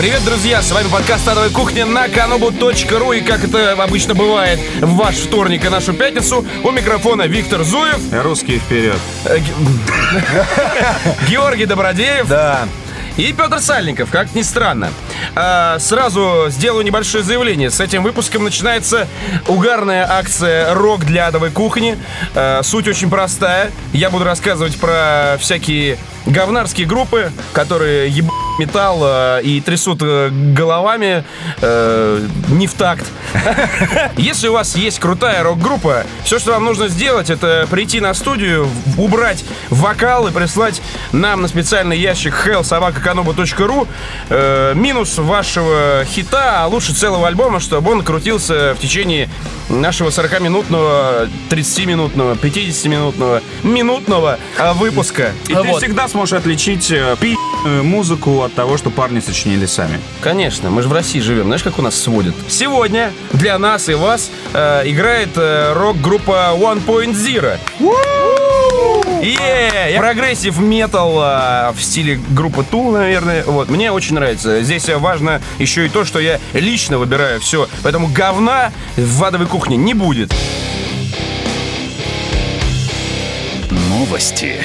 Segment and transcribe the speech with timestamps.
[0.00, 0.62] Привет, друзья!
[0.62, 5.66] С вами подкаст «Адовая кухня» на kanobu.ru И как это обычно бывает в ваш вторник
[5.66, 8.96] и нашу пятницу, у микрофона Виктор Зуев, Русские вперед.
[9.26, 10.46] э, Ге-
[11.28, 12.66] Георгий Добродеев Да.
[13.18, 14.88] и Петр Сальников, как ни странно.
[15.36, 17.70] А, Сразу сделаю небольшое заявление.
[17.70, 19.06] С этим выпуском начинается
[19.48, 21.98] угарная акция «Рок для адовой кухни».
[22.34, 23.70] А, Суть очень простая.
[23.92, 28.24] Я буду рассказывать про всякие говнарские группы, которые еб
[28.60, 31.24] металл э, и трясут э, головами
[31.60, 33.06] э, не в такт.
[34.16, 38.68] Если у вас есть крутая рок-группа, все, что вам нужно сделать, это прийти на студию,
[38.96, 43.88] убрать вокал и прислать нам на специальный ящик hellsobakakanobu.ru
[44.28, 49.28] э, минус вашего хита, а лучше целого альбома, чтобы он крутился в течение
[49.68, 55.32] нашего 40-минутного, 30-минутного, 50-минутного, минутного э, выпуска.
[55.48, 55.66] И Вот.
[55.66, 60.00] ты всегда сможешь отличить э, пи***ную музыку от того, что парни сочинили сами.
[60.20, 61.44] Конечно, мы же в России живем.
[61.44, 62.34] Знаешь, как у нас сводят?
[62.48, 67.58] Сегодня для нас и вас э, играет э, рок-группа One Point Zero.
[69.22, 69.98] Yeah!
[69.98, 73.44] Прогрессив метал э, в стиле группы Tool, наверное.
[73.44, 74.62] Вот, мне очень нравится.
[74.62, 77.68] Здесь важно еще и то, что я лично выбираю все.
[77.82, 80.34] Поэтому говна в адовой кухне не будет.
[83.70, 84.64] Новости.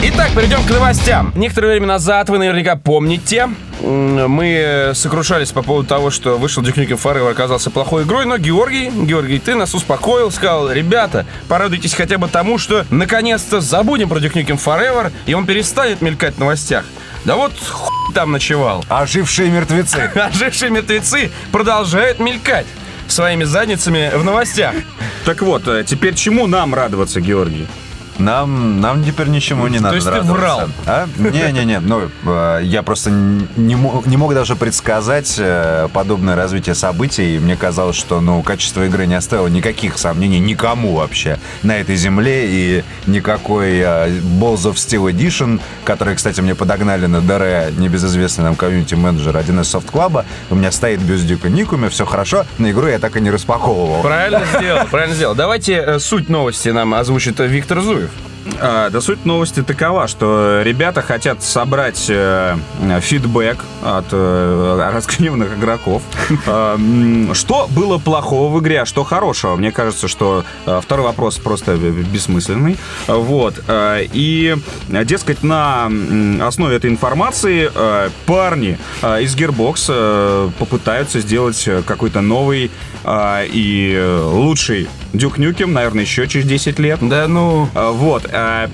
[0.00, 1.32] Итак, перейдем к новостям.
[1.34, 3.48] Некоторое время назад, вы наверняка помните,
[3.80, 9.40] мы сокрушались по поводу того, что вышел Nukem Forever оказался плохой игрой, но Георгий, Георгий,
[9.40, 14.62] ты нас успокоил, сказал, ребята, порадуйтесь хотя бы тому, что наконец-то забудем про Duke Nukem
[14.64, 16.84] Forever, и он перестанет мелькать в новостях.
[17.24, 18.84] Да вот хуй там ночевал.
[18.88, 19.98] Ожившие мертвецы.
[20.14, 22.66] Ожившие мертвецы продолжают мелькать
[23.08, 24.74] своими задницами в новостях.
[25.24, 27.66] Так вот, э, теперь чему нам радоваться, Георгий?
[28.18, 30.62] Нам, нам теперь ничему не надо есть ты врал?
[30.86, 31.06] А?
[31.16, 37.36] Не-не-не, ну, э, я просто не мог, не мог даже предсказать э, подобное развитие событий.
[37.36, 41.96] И Мне казалось, что, ну, качество игры не оставило никаких сомнений никому вообще на этой
[41.96, 42.46] земле.
[42.48, 44.08] И никакой э,
[44.40, 49.92] Balls of Steel Edition, который, кстати, мне подогнали на ДР, небезызвестный нам комьюнити-менеджер 1С Soft
[49.92, 53.30] Club, у меня стоит без Дюка Никуми, все хорошо, но игру я так и не
[53.30, 54.02] распаковывал.
[54.02, 55.34] Правильно сделал, правильно сделал.
[55.34, 58.07] Давайте суть новости нам озвучит Виктор Зуев.
[58.60, 62.56] А, да суть новости такова, что ребята хотят собрать э,
[63.00, 66.02] фидбэк от э, разгневанных игроков.
[66.46, 66.76] А,
[67.34, 69.56] Что было плохого в игре, а что хорошего?
[69.56, 72.76] Мне кажется, что э, второй вопрос просто бессмысленный.
[73.06, 73.54] Вот.
[73.68, 74.56] Э, И,
[74.88, 75.90] дескать, на
[76.40, 82.70] основе этой информации э, парни из Gearbox попытаются сделать какой-то новый
[83.04, 86.98] э, и э, лучший Duke Nukem, наверное, еще через 10 лет.
[87.02, 87.68] Да ну...
[87.74, 88.26] А, Вот.
[88.30, 88.70] а,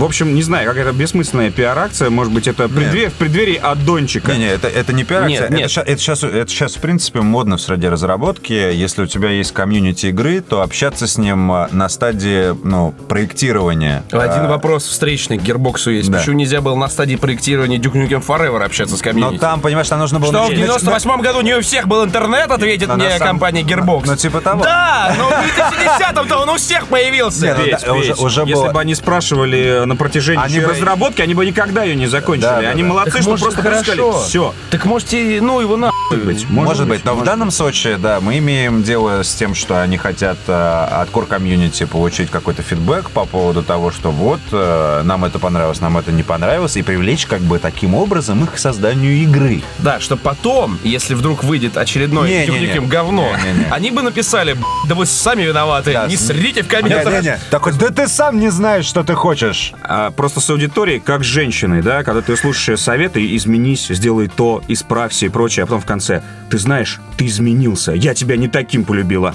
[0.00, 2.08] В общем, не знаю, какая-то бессмысленная пиар-акция.
[2.08, 4.32] Может быть, это преддверие- в преддверии аддончика.
[4.32, 5.40] Не-не, это, это не пиар-акция.
[5.42, 5.60] Нет, нет.
[5.60, 8.52] Это, ща- это сейчас, это сейчас, в принципе, модно в среде разработки.
[8.52, 14.02] Если у тебя есть комьюнити игры, то общаться с ним а, на стадии ну, проектирования.
[14.10, 16.10] Один А, вопрос встречный к Gearbox есть.
[16.10, 16.18] Да.
[16.18, 19.40] Почему нельзя было на стадии проектирования Duke Nukem Forever общаться с Но комьюнити?
[19.40, 20.32] там, понимаешь, там нужно было...
[20.32, 23.38] Что, в нач- 98 году не у всех был интернет, ответит Но на мне самом-
[23.38, 24.02] компания Gearbox.
[24.06, 24.62] Ну, типа того.
[24.64, 27.46] Да, но в 2010-м-то он у всех появился.
[27.46, 31.20] Не, ну, да, уже- уже если было- бы они спрашивали на протяжении Они бы- разработки,
[31.20, 32.46] они бы никогда ее не закончили.
[32.46, 32.88] Да, да, они да.
[32.88, 33.82] молодцы, Так что может, просто хорошо.
[33.84, 34.54] сказали, все.
[34.70, 35.90] Так можете, ну его на...
[36.10, 36.48] быть.
[36.48, 40.38] Может, быть, но в данном случае, да, мы имеем дело с тем, что они хотят
[40.46, 45.38] э, от core комьюнити получить какой-то фидбэк по поводу того, что вот, э, нам это
[45.38, 49.62] понравилось, нам это не понравилось, и привлечь как бы таким образом их к созданию игры.
[49.78, 52.80] Да, что потом, если вдруг выйдет очередной Не, не, не.
[52.80, 53.64] Говно, Не, не, не.
[53.70, 57.40] они бы написали, «Б***ь, да вы сами виноваты, Да, не срите в комментах.
[57.50, 59.69] Такой, да ты сам не знаешь, что ты хочешь.
[59.82, 64.62] А просто с аудиторией, как с женщиной, да, когда ты слушаешь советы, изменись, сделай то,
[64.68, 68.84] исправься и прочее, а потом в конце, ты знаешь, ты изменился, я тебя не таким
[68.84, 69.34] полюбила.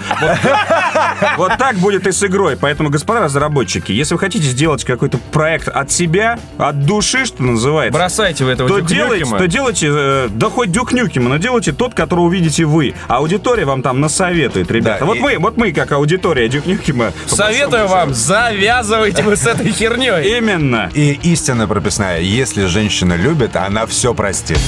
[1.38, 2.58] Вот, так будет и с игрой.
[2.58, 7.98] Поэтому, господа разработчики, если вы хотите сделать какой-то проект от себя, от души, что называется,
[7.98, 11.94] Бросайте вы этого то делайте, то делайте, э, да хоть Дюк Нюкема, но делайте тот,
[11.94, 12.96] который увидите вы.
[13.08, 15.06] А аудитория вам там насоветует, ребята.
[15.06, 17.12] Вот мы, вот мы, как аудитория Дюк Нюкема.
[17.30, 20.25] по Советую вам, завязывайте вы с этой херней.
[20.26, 20.90] Именно.
[20.94, 24.60] И истина прописная, если женщина любит, она все простит.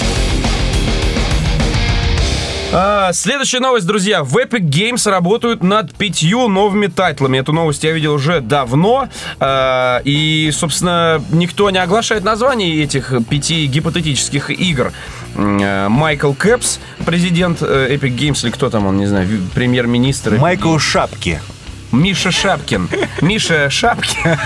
[2.73, 4.23] А, следующая новость, друзья.
[4.23, 7.37] В Epic Games работают над пятью новыми тайтлами.
[7.37, 9.07] Эту новость я видел уже давно.
[9.39, 14.91] А, и, собственно, никто не оглашает названий этих пяти гипотетических игр.
[15.35, 20.37] Э, Майкл Кэпс, президент э, Epic Games, или кто там он, не знаю, премьер-министр.
[20.37, 21.39] Майкл Шапки.
[21.91, 22.89] Миша Шапкин.
[23.21, 24.37] Миша Шапкин.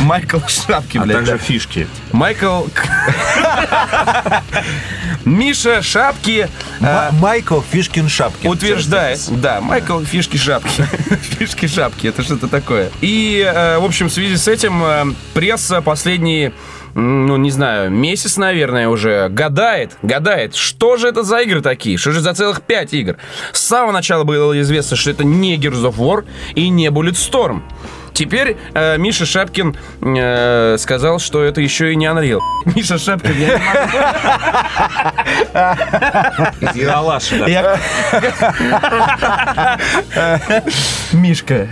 [0.00, 1.86] Майкл Шапкин, А также фишки.
[2.12, 2.64] Майкл...
[5.24, 6.48] Миша Шапки
[6.80, 8.50] М- Майкл Фишкин Шапкин.
[8.50, 10.86] утверждает, да, Майкл Фишки Шапки.
[11.38, 12.90] Фишки Шапки, это что-то такое.
[13.00, 16.52] И, э, в общем, в связи с этим э, пресса последние
[16.94, 22.12] ну, не знаю, месяц, наверное, уже гадает, гадает, что же это за игры такие, что
[22.12, 23.16] же за целых пять игр.
[23.52, 26.24] С самого начала было известно, что это не Gears of War
[26.54, 27.62] и не Bulletstorm.
[28.12, 32.38] Теперь э, Миша Шапкин э, сказал, что это еще и не Unreal.
[32.76, 33.98] Миша Шапкин, я не могу.
[37.38, 37.46] Да.
[37.48, 37.78] Я-
[41.12, 41.68] Мишка.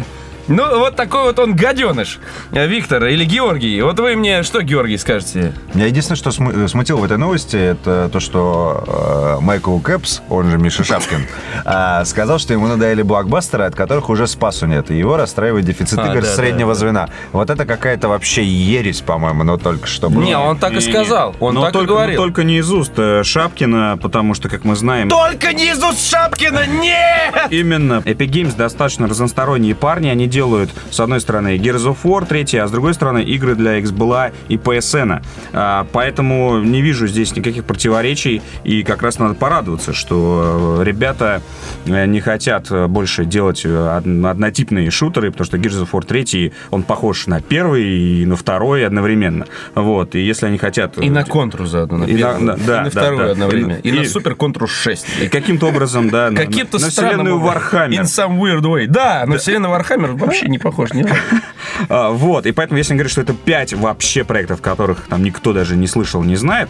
[0.49, 2.19] Ну, вот такой вот он гаденыш.
[2.53, 3.81] Э, Виктор или Георгий.
[3.83, 5.53] Вот вы мне что, Георгий, скажете?
[5.75, 10.51] Меня единственное, что сму- смутило в этой новости, это то, что э, Майкл Кэпс, он
[10.51, 11.27] же Миша Шапкин,
[11.65, 14.91] э, сказал, что ему надоели блокбастеры, от которых уже спасу нет.
[14.91, 16.81] И его расстраивает дефицит А, игр да, среднего да, да.
[16.81, 17.09] звена.
[17.33, 20.23] Вот это какая-то вообще ересь, по-моему, но только что было.
[20.23, 20.93] Не, он так и Не-не-не.
[20.93, 21.37] сказал.
[21.39, 22.21] Он Но так и только, говорил.
[22.21, 25.83] но только не из уст э, Шапкина, потому что, как мы знаем, Только не из
[25.83, 27.47] уст Шапкина, нет!
[27.51, 28.03] Именно.
[28.05, 30.09] Epic Games достаточно разносторонние парни.
[30.09, 33.79] Они делают, с одной стороны, Gears of War, третья, а с другой стороны, игры для
[33.79, 35.23] XBLA и PSN.
[35.53, 38.43] А, поэтому не вижу здесь никаких противоречий.
[38.65, 41.43] И как раз надо порадоваться, что э, ребята
[41.87, 46.53] э, не хотят э, больше делать од- однотипные шутеры, потому что Gears of War 3,
[46.71, 49.47] он похож на первый и на второй одновременно.
[49.75, 50.15] Вот.
[50.15, 50.97] И если они хотят...
[50.99, 51.99] И на контру заодно.
[51.99, 53.31] На И на- первую, на- да, и на да, вторую да.
[53.33, 53.73] одновременно.
[53.83, 55.07] И, И- на супер контру 6.
[55.23, 57.39] И каким-то образом, да, на- Каким-то на вселенную.
[57.39, 58.01] Warhammer.
[58.01, 58.87] In some weird way.
[58.87, 60.93] Да, но вселенная Warhammer вообще не похож.
[60.93, 61.05] Не
[61.89, 65.77] А, вот, и поэтому, если говорить, что это 5 вообще проектов, которых там никто даже
[65.77, 66.69] не слышал, не знает,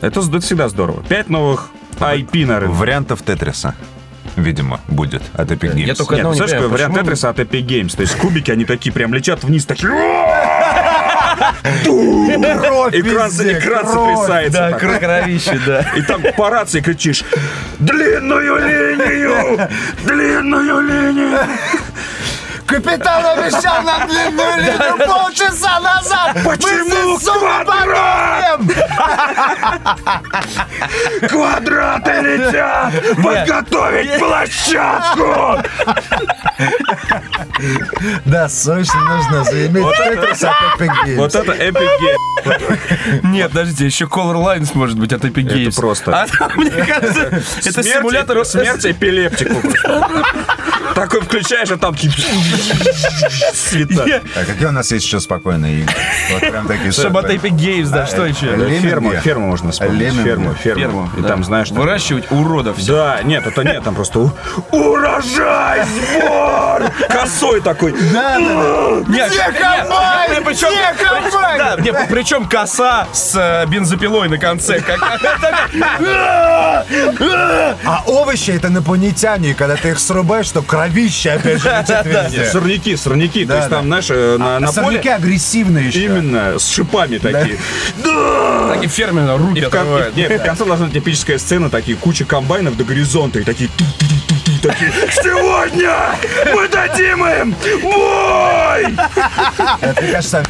[0.00, 1.02] это, всегда здорово.
[1.08, 2.74] 5 новых IP на рынке.
[2.76, 3.74] Вариантов Тетриса,
[4.36, 5.86] видимо, будет от Epic Games.
[5.86, 7.96] Я только Нет, не знаешь, понимаю, вариант Тетриса от Epic Games?
[7.96, 9.90] То есть кубики, они такие прям летят вниз, такие...
[11.82, 14.16] Кровь Экран, везде, экран кровь.
[14.16, 14.58] сотрясается.
[14.58, 14.80] Да, так.
[14.80, 15.80] кровище, да.
[15.96, 17.24] И там по рации кричишь
[17.78, 19.68] «Длинную линию!
[20.04, 21.38] Длинную линию!»
[22.66, 26.36] Капитан обещал нам длинную линию полчаса назад!
[26.44, 28.60] Почему квадрат?
[31.28, 32.92] Квадраты летят!
[33.22, 35.62] Подготовить площадку!
[38.24, 41.16] Да, срочно нужно заиметь Тетрис от Epic Games.
[41.16, 43.20] Вот это Epic Games.
[43.22, 45.76] Нет, подождите, еще Color Lines может быть от Epic Games.
[45.76, 46.12] просто.
[46.40, 48.44] А мне кажется, это симулятор...
[48.44, 49.54] Смерть эпилептику.
[50.94, 52.22] Такой включаешь, а там цвета.
[54.34, 55.94] А какие у нас есть еще спокойные игры?
[56.32, 57.12] Вот прям такие супер.
[57.32, 58.56] Epic Games, да, что еще?
[58.56, 58.86] Лемминги.
[58.86, 60.00] Ферму, ферму можно вспомнить.
[60.00, 60.24] Лемминги.
[60.24, 61.10] Ферму, ферму.
[61.16, 61.28] И да.
[61.28, 62.84] там, знаешь, Выращивать уродов.
[62.84, 64.32] Да, нет, это нет, там просто
[64.70, 66.90] урожай, сбор!
[67.08, 67.92] Косой такой.
[67.92, 69.04] Где комбайн?
[69.08, 69.32] нет,
[70.44, 71.58] причем, Где комбайн?
[71.58, 74.82] да, нет, причем коса с э, бензопилой на конце.
[77.84, 82.44] А овощи это инопланетяне, и когда ты их срубаешь, то кровище опять же летит везде.
[82.46, 83.44] Сорняки, сорняки.
[83.44, 86.04] То есть там, знаешь, э, на, на А сорняки агрессивные еще.
[86.04, 87.58] Именно, с шипами такие.
[88.72, 90.16] такие фермеры руки отрывают.
[90.16, 93.70] нет, в конце должна быть эпическая сцена, такие куча комбайнов до горизонта, и такие
[94.62, 94.90] такие
[95.22, 95.94] Сегодня
[96.54, 98.96] мы дадим им бой!
[99.80, 100.42] Это, мне кажется,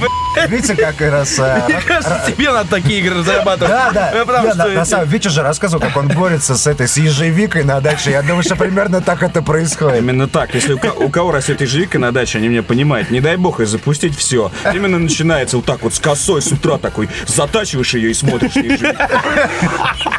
[0.48, 1.38] видите, как раз...
[1.38, 3.70] э, Мне кажется, тебе надо такие игры зарабатывать.
[3.72, 4.24] Да, да.
[4.24, 7.80] Потому что на, самом Витя же рассказывал, как он борется с этой, с ежевикой на
[7.80, 8.10] даче.
[8.10, 9.98] Я думаю, что примерно так это происходит.
[9.98, 10.54] Именно так.
[10.54, 13.10] Если у, ко- у кого растет ежевика на даче, они меня понимают.
[13.10, 14.50] Не дай бог и запустить все.
[14.74, 17.08] Именно начинается вот так вот с косой с утра такой.
[17.26, 18.96] Затачиваешь ее и смотришь ежевику.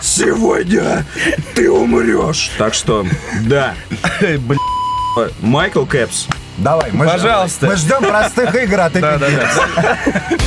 [0.01, 1.05] Сегодня
[1.55, 2.51] ты умрешь.
[2.57, 3.05] Так что,
[3.41, 3.73] да.
[4.21, 4.59] Блин.
[5.41, 6.27] Майкл Кэпс.
[6.57, 7.65] Давай, мы ждем- Пожалуйста.
[7.67, 9.55] мы ждем простых игр от Да, Epic да, Games.
[9.75, 10.37] да.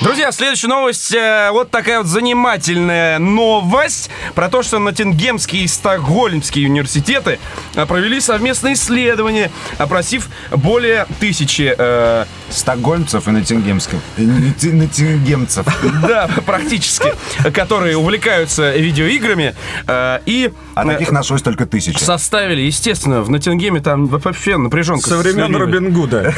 [0.00, 1.14] Друзья, следующая новость.
[1.14, 7.38] э, Вот такая вот занимательная новость про то, что Ноттингемские и Стокгольмские университеты
[7.74, 13.98] э, провели совместное исследование, опросив более тысячи э, Стокгольмцев и Ноттингемских.
[14.16, 15.66] и Нотти- Ноттингемцев.
[16.02, 17.12] да, практически,
[17.52, 19.54] которые увлекаются видеоиграми
[19.86, 22.02] э, и А э, таких нашлось только тысячи.
[22.02, 25.10] составили, естественно, в Ноттингеме там вообще напряженка.
[25.10, 25.54] Со времен.
[25.54, 26.32] Робин Гуда.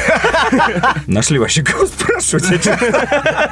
[1.06, 2.42] Нашли вообще кого спрашивать.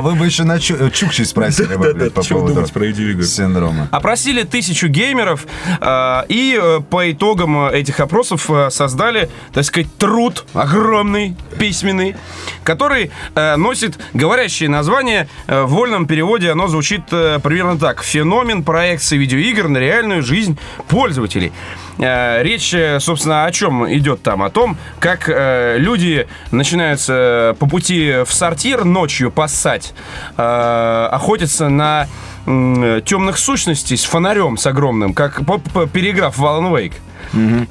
[0.00, 2.66] Вы бы еще на Чу- Чукчи спросили бы, блядь, по поводу
[3.22, 3.88] синдрома.
[3.90, 5.46] Опросили тысячу геймеров
[5.80, 12.16] э, и э, по итогам э, этих опросов э, создали, так сказать, труд огромный, письменный,
[12.64, 15.28] который э, носит говорящее название.
[15.46, 18.02] Э, в вольном переводе оно звучит э, примерно так.
[18.02, 20.58] «Феномен проекции видеоигр на реальную жизнь
[20.88, 21.52] пользователей».
[21.98, 24.42] Э, Речь, э, собственно, о чем идет там?
[24.42, 29.94] О том, как э, люди начинаются по пути в сортир ночью поссать,
[30.36, 32.06] э, охотятся на
[32.46, 36.94] м, темных сущностей с фонарем, с огромным, как по- по- переиграв в Alan Wake.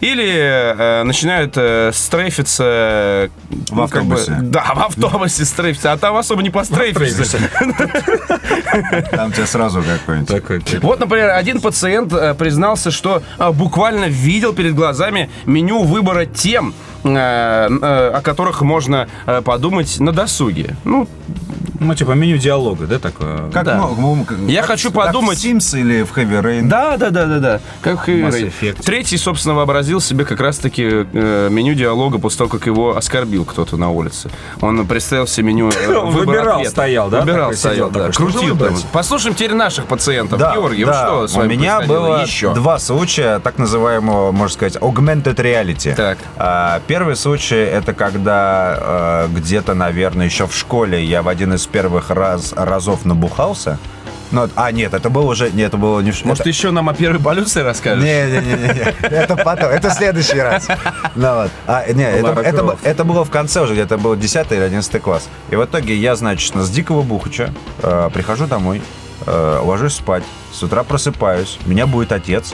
[0.02, 2.64] Или э, начинают э, стрейфиться...
[2.66, 3.30] э,
[3.70, 4.38] В ну, как бы- автобусе.
[4.42, 5.92] да, в автобусе стрейфиться.
[5.92, 7.38] А там особо не пострейфишься.
[9.12, 10.28] Там тебя сразу какой-нибудь.
[10.28, 16.26] Такой, Вот, например, один пациент э, признался, что э, буквально видел перед глазами меню выбора
[16.26, 20.76] тем, э, э, о которых можно э, подумать на досуге.
[20.86, 21.08] Ну,
[21.84, 23.50] Ну, типа меню диалога, да, такое?
[23.52, 23.78] Как, Да.
[23.98, 26.68] ну, как- Я как- хочу как подумать- в Sims или в Heavy Rain.
[26.68, 27.60] да, да, да, да, да.
[27.82, 28.44] Как Mass Рэй.
[28.62, 28.84] Effect.
[28.84, 33.78] Третий, собственно, вообразил себе как раз-таки э, меню диалога после того, как его оскорбил кто-то
[33.78, 34.30] на улице.
[34.62, 36.70] Он представил себе меню э, выбирал, ответа.
[36.70, 38.00] стоял, да, Выбирал, такой стоял, да.
[38.12, 38.76] такой, Крутил там.
[38.92, 40.38] Послушаем теперь наших пациентов.
[40.38, 40.92] Да, Георгий, да.
[41.12, 42.54] вот что с У вами меня происходило было еще?
[42.54, 45.96] два случая так называемого, можно сказать, augmented reality.
[45.96, 46.20] Так.
[46.38, 51.71] А, Первый случай это когда э, где-то, наверное, еще в школе я в один из
[51.72, 53.80] первых раз, разов набухался.
[54.32, 55.52] Ну, а, нет, это было уже...
[55.52, 58.04] Нет, это было не Может, это- еще нам о первой полюции расскажешь?
[58.04, 60.68] Не-не-не, это потом, это следующий раз.
[61.16, 61.52] Ну вот.
[61.68, 65.28] А, не, это, было в конце уже, где-то был 10 или 11 класс.
[65.50, 68.82] И в итоге я, значит, с дикого бухача э, прихожу домой,
[69.26, 70.24] э, ложусь спать,
[70.54, 72.54] с утра просыпаюсь, меня будет отец.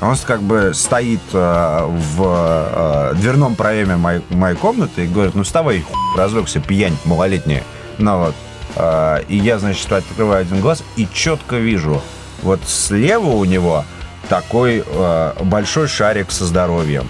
[0.00, 5.42] Он как бы стоит э, в э, дверном проеме моей, моей комнаты и говорит, ну
[5.42, 7.64] вставай, хуй, разлегся, пьянь малолетняя.
[7.98, 8.34] Ну вот.
[8.76, 12.02] Э, и я, значит, открываю один глаз и четко вижу,
[12.42, 13.84] вот слева у него
[14.28, 17.08] такой э, большой шарик со здоровьем,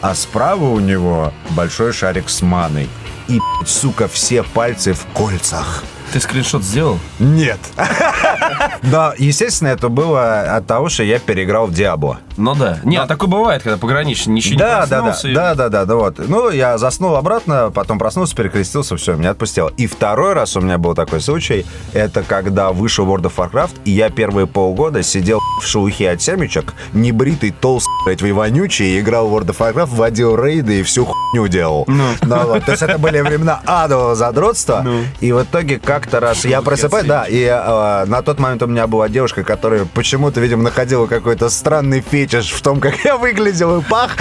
[0.00, 2.88] а справа у него большой шарик с маной.
[3.28, 5.84] И, сука, все пальцы в кольцах.
[6.12, 6.98] Ты скриншот сделал?
[7.20, 7.60] Нет.
[8.82, 12.18] Но, естественно, это было от того, что я переиграл в Диабло.
[12.36, 12.78] Ну да.
[12.82, 15.94] Не, а такое бывает, когда пограничный ничего Да, не да, да, да, да, да, да,
[15.94, 16.18] вот.
[16.18, 19.70] Ну, я заснул обратно, потом проснулся, перекрестился, все, меня отпустило.
[19.76, 23.92] И второй раз у меня был такой случай, это когда вышел World of Warcraft, и
[23.92, 29.34] я первые полгода сидел в шелухе от семечек, небритый, толстый, блядь, вонючий, и играл в
[29.36, 31.84] World of Warcraft, водил рейды и всю хуйню делал.
[31.86, 32.14] Ну.
[32.22, 32.64] вот.
[32.64, 34.84] То есть это были времена адового задротства,
[35.20, 38.86] и в итоге как-то раз я просыпаюсь, да, и э, на тот момент у меня
[38.86, 43.82] была девушка, которая почему-то, видимо, находила какой-то странный фетиш в том, как я выглядел и
[43.82, 44.16] пах.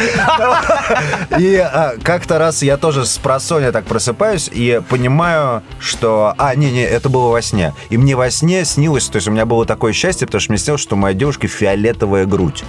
[1.38, 6.33] И а, как-то раз я тоже с просонья так просыпаюсь и понимаю, что...
[6.38, 7.74] А, не-не, это было во сне.
[7.89, 10.59] И мне во сне снилось, то есть у меня было такое счастье, потому что мне
[10.59, 12.63] снилось, что у моей девушки фиолетовая грудь.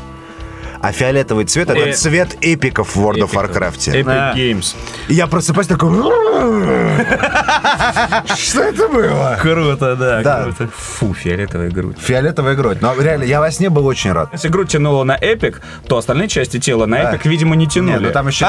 [0.82, 3.32] А фиолетовый цвет— Э, это цвет эпиков в World of.
[3.32, 3.92] Warcraft.
[3.92, 4.34] Epic.
[4.34, 4.74] Games.
[5.08, 5.90] Я просыпаюсь такой...
[8.36, 9.38] Что это было?
[9.40, 10.42] Круто, да, Да.
[10.44, 10.68] круто.
[10.74, 11.96] Фу, фиолетовая грудь.
[12.00, 12.80] Фиолетовая грудь.
[12.80, 14.30] Но реально, я во сне был очень рад.
[14.32, 17.10] Если грудь тянула на эпик, то остальные части тела на Да.
[17.12, 17.92] эпик, видимо, не тянули.
[17.94, 18.46] Нет, ну там еще...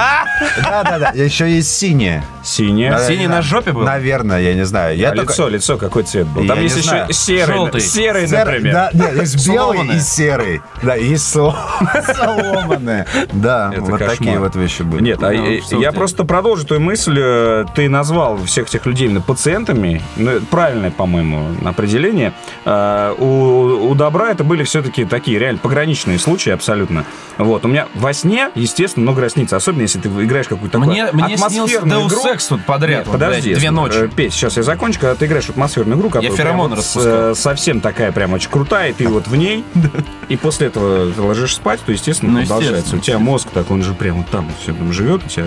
[0.64, 1.72] Да-да-да, еще есть.
[1.82, 2.90] Да, Синий
[3.28, 3.28] да.
[3.36, 3.82] на жопе был?
[3.82, 4.96] Наверное, я не знаю.
[4.98, 6.46] Я а только- лицо, лицо какой цвет был?
[6.48, 7.06] Там есть знаю.
[7.10, 7.82] еще серый, Желтый.
[7.82, 8.74] серый, Серый, например.
[8.74, 10.62] Да, нет, есть белый и серый.
[10.84, 11.26] Да, и есть
[12.24, 13.08] сломанная.
[13.34, 14.18] Да, Это вот кошмар.
[14.18, 15.04] такие вот вещи были.
[15.04, 17.18] Нет, а Ну, я просто продолжу твою мысль.
[17.18, 20.02] Э, Ты назвал всех этих людей именно пациентами.
[20.16, 22.34] Ну, правильное, по-моему, определение.
[22.66, 27.06] Э, У, у добра это были все-таки такие реально пограничные случаи абсолютно.
[27.38, 27.66] Вот.
[27.66, 29.56] У меня во сне, естественно, много раз снится.
[29.56, 32.34] Особенно, если ты играешь какую-то такую Мне, мне снился атмосферную Deus.
[32.34, 33.00] Ex тут подряд.
[33.00, 33.50] Нет, вот, подожди.
[33.50, 34.10] блядь, две э, ночи.
[34.16, 35.00] Петь, сейчас я закончу.
[35.00, 38.90] Когда ты играешь в атмосферную игру, которая прям феромоны вот совсем такая прям очень крутая,
[38.90, 39.64] и ты вот в ней,
[40.30, 42.76] и после этого ты ложишься спать, то, естественно, Ну, продолжается.
[42.76, 45.46] естественно, У тебя мозг так, он же прям вот там все там живет, у тебя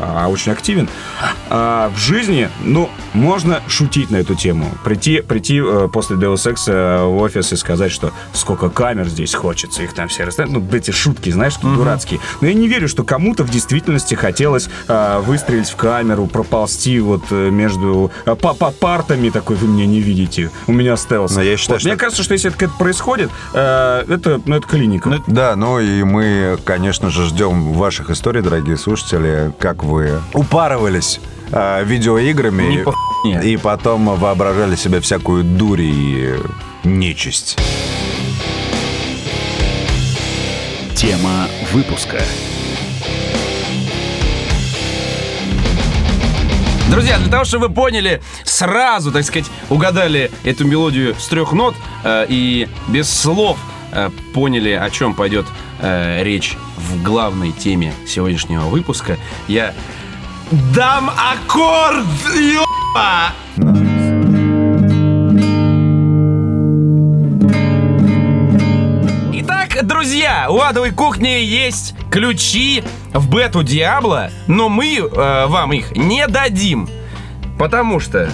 [0.00, 0.88] а, очень активен.
[1.48, 4.66] А в жизни, ну, можно шутить на эту тему.
[4.84, 9.34] Прийти, прийти э, после Deus Ex э, в офис и сказать, что сколько камер здесь
[9.34, 10.52] хочется, их там все расставить.
[10.52, 12.20] Ну, эти шутки, знаешь, такие дурацкие.
[12.40, 17.30] Но я не верю, что кому-то в действительности хотелось э, выстрелить в камеру, проползти вот
[17.30, 21.34] между э, по, по партами такой, вы меня не видите, у меня стелс.
[21.34, 24.66] Но я считаю, Вот, Мне что- кажется, что если это происходит, э, это, ну, это
[24.66, 25.22] клиника.
[25.26, 31.20] Да, ну и мы, конечно же, ждем ваших историй, дорогие слушатели, как вы упарывались
[31.50, 33.42] э, видеоиграми Не и- по хуйне.
[33.44, 36.34] и потом воображали себе всякую дурь и
[36.84, 37.58] нечисть.
[40.94, 42.18] Тема выпуска.
[46.90, 51.74] Друзья, для того, чтобы вы поняли, сразу, так сказать, угадали эту мелодию с трех нот
[52.04, 53.58] э, и без слов
[53.92, 55.46] э, поняли, о чем пойдет
[55.80, 59.18] э, речь в главной теме сегодняшнего выпуска,
[59.48, 59.74] я
[60.74, 63.32] дам аккорд, ёпа!
[69.32, 75.96] Итак, друзья, у адовой кухни есть ключи в бету Диабло, но мы э, вам их
[75.96, 76.88] не дадим,
[77.58, 78.30] потому что...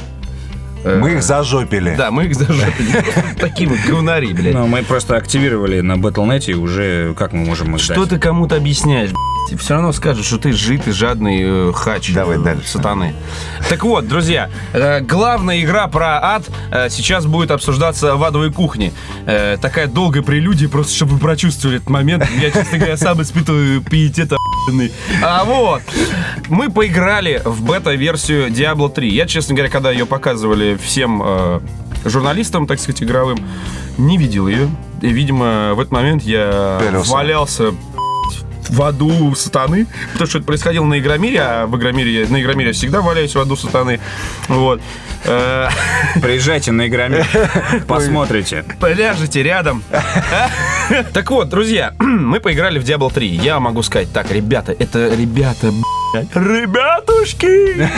[0.85, 1.95] э, Мы их зажопили.
[1.97, 2.73] Да, мы их зажали.
[3.39, 4.55] Такие вот говнари, блядь.
[4.55, 8.57] Ну, мы просто активировали на Battle.net и уже как мы можем их Что ты кому-то
[8.57, 9.61] объясняешь, блядь?
[9.61, 12.69] Все равно скажешь, что ты житый, жадный э, хач Давай э, дальше.
[12.69, 13.15] сатаны.
[13.69, 14.51] Так вот, друзья,
[15.03, 16.45] главная игра про ад
[16.91, 18.93] сейчас будет обсуждаться в адовой кухне.
[19.25, 22.27] Такая долгая прелюдия, просто чтобы вы прочувствовали этот момент.
[22.41, 24.33] Я, честно говоря, сам испытываю пиетет.
[25.23, 25.83] А вот,
[26.49, 29.09] мы поиграли в бета-версию Diablo 3.
[29.09, 31.61] Я, честно говоря, когда ее показывали всем э,
[32.05, 33.38] журналистам, так сказать, игровым,
[33.99, 34.69] не видел ее.
[35.00, 37.12] И, видимо, в этот момент я Пялился.
[37.12, 37.64] валялся
[38.69, 42.75] в аду сатаны, потому что это происходило на Игромире, а в Игромире, на Игромире я
[42.75, 44.00] всегда валяюсь в аду сатаны.
[44.49, 44.81] Вот.
[45.25, 45.69] Э,
[46.21, 47.26] Приезжайте на Игромир,
[47.87, 48.64] посмотрите.
[48.81, 49.83] Ляжете рядом.
[51.12, 53.27] Так вот, друзья, мы поиграли в Diablo 3.
[53.29, 55.73] Я могу сказать так, ребята, это ребята,
[56.12, 57.89] блядь, ребятушки!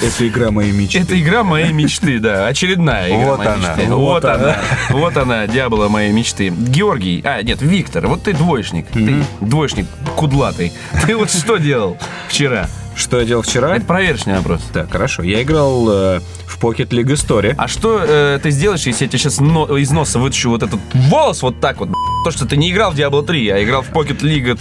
[0.02, 1.00] Это игра моей мечты.
[1.00, 3.92] Это игра моей мечты, да, очередная игра Вот моей она, мечты.
[3.92, 4.56] вот Вот она,
[4.90, 6.48] вот она, Диабло моей мечты.
[6.48, 10.72] Георгий, а, нет, Виктор, вот ты двоечник, ты двоечник кудлатый.
[11.04, 12.66] Ты вот что делал вчера?
[13.00, 13.74] Что я делал вчера?
[13.76, 14.60] Это проверочный вопрос.
[14.74, 15.22] Так, хорошо.
[15.22, 17.54] Я играл э, в Pocket League Story.
[17.56, 20.78] А что э, ты сделаешь, если я тебе сейчас но- из носа вытащу вот этот
[20.92, 21.88] волос вот так вот?
[22.24, 24.60] То, что ты не играл в Diablo 3, а играл в Pocket League.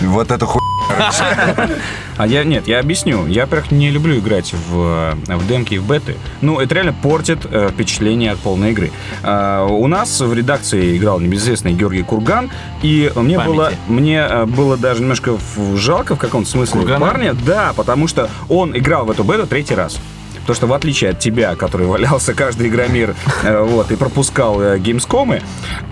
[0.00, 0.60] Вот это хуй.
[2.16, 3.26] А я, нет, я объясню.
[3.26, 6.16] Я, во-первых, не люблю играть в, э, в демки и в беты.
[6.40, 8.90] Ну, это реально портит э, впечатление от полной игры.
[9.22, 12.50] А, у нас в редакции играл небезызвестный Георгий Курган,
[12.82, 13.54] и мне Памяти.
[13.54, 15.36] было, мне э, было даже немножко
[15.76, 17.06] жалко в каком-то смысле Кургана?
[17.06, 17.34] парня.
[17.34, 19.98] Да, потому что он играл в эту бету третий раз.
[20.48, 24.78] Потому что в отличие от тебя, который валялся каждый игромир э, вот, и пропускал э,
[24.78, 25.42] геймскомы,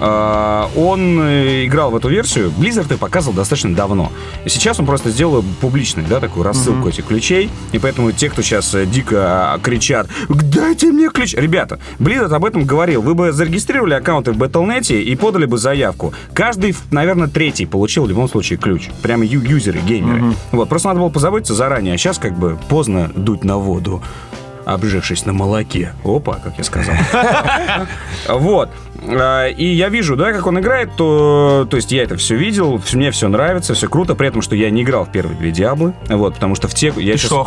[0.00, 1.20] э, он
[1.66, 2.50] играл в эту версию.
[2.58, 4.10] Blizzard и показывал достаточно давно.
[4.46, 7.50] Сейчас он просто сделал публичный, да, такую рассылку этих ключей.
[7.72, 11.34] И поэтому те, кто сейчас дико кричат, дайте мне ключ.
[11.34, 13.02] Ребята, Blizzard об этом говорил.
[13.02, 16.14] Вы бы зарегистрировали аккаунты в Battle.net и подали бы заявку.
[16.32, 18.88] Каждый, наверное, третий получил в любом случае ключ.
[19.02, 20.32] Прямо ю- юзеры, геймеры.
[20.52, 21.92] Вот, просто надо было позаботиться заранее.
[21.92, 24.02] А сейчас как бы поздно дуть на воду
[24.66, 25.94] обжегшись на молоке.
[26.04, 26.94] Опа, как я сказал.
[28.28, 28.70] Вот.
[29.08, 32.80] А, И я вижу, да, как он играет, то, то есть я это все видел,
[32.92, 35.94] мне все нравится, все круто, при этом, что я не играл в первые две Диаблы,
[36.08, 36.92] вот, потому что в те...
[36.96, 37.44] Я Ты что,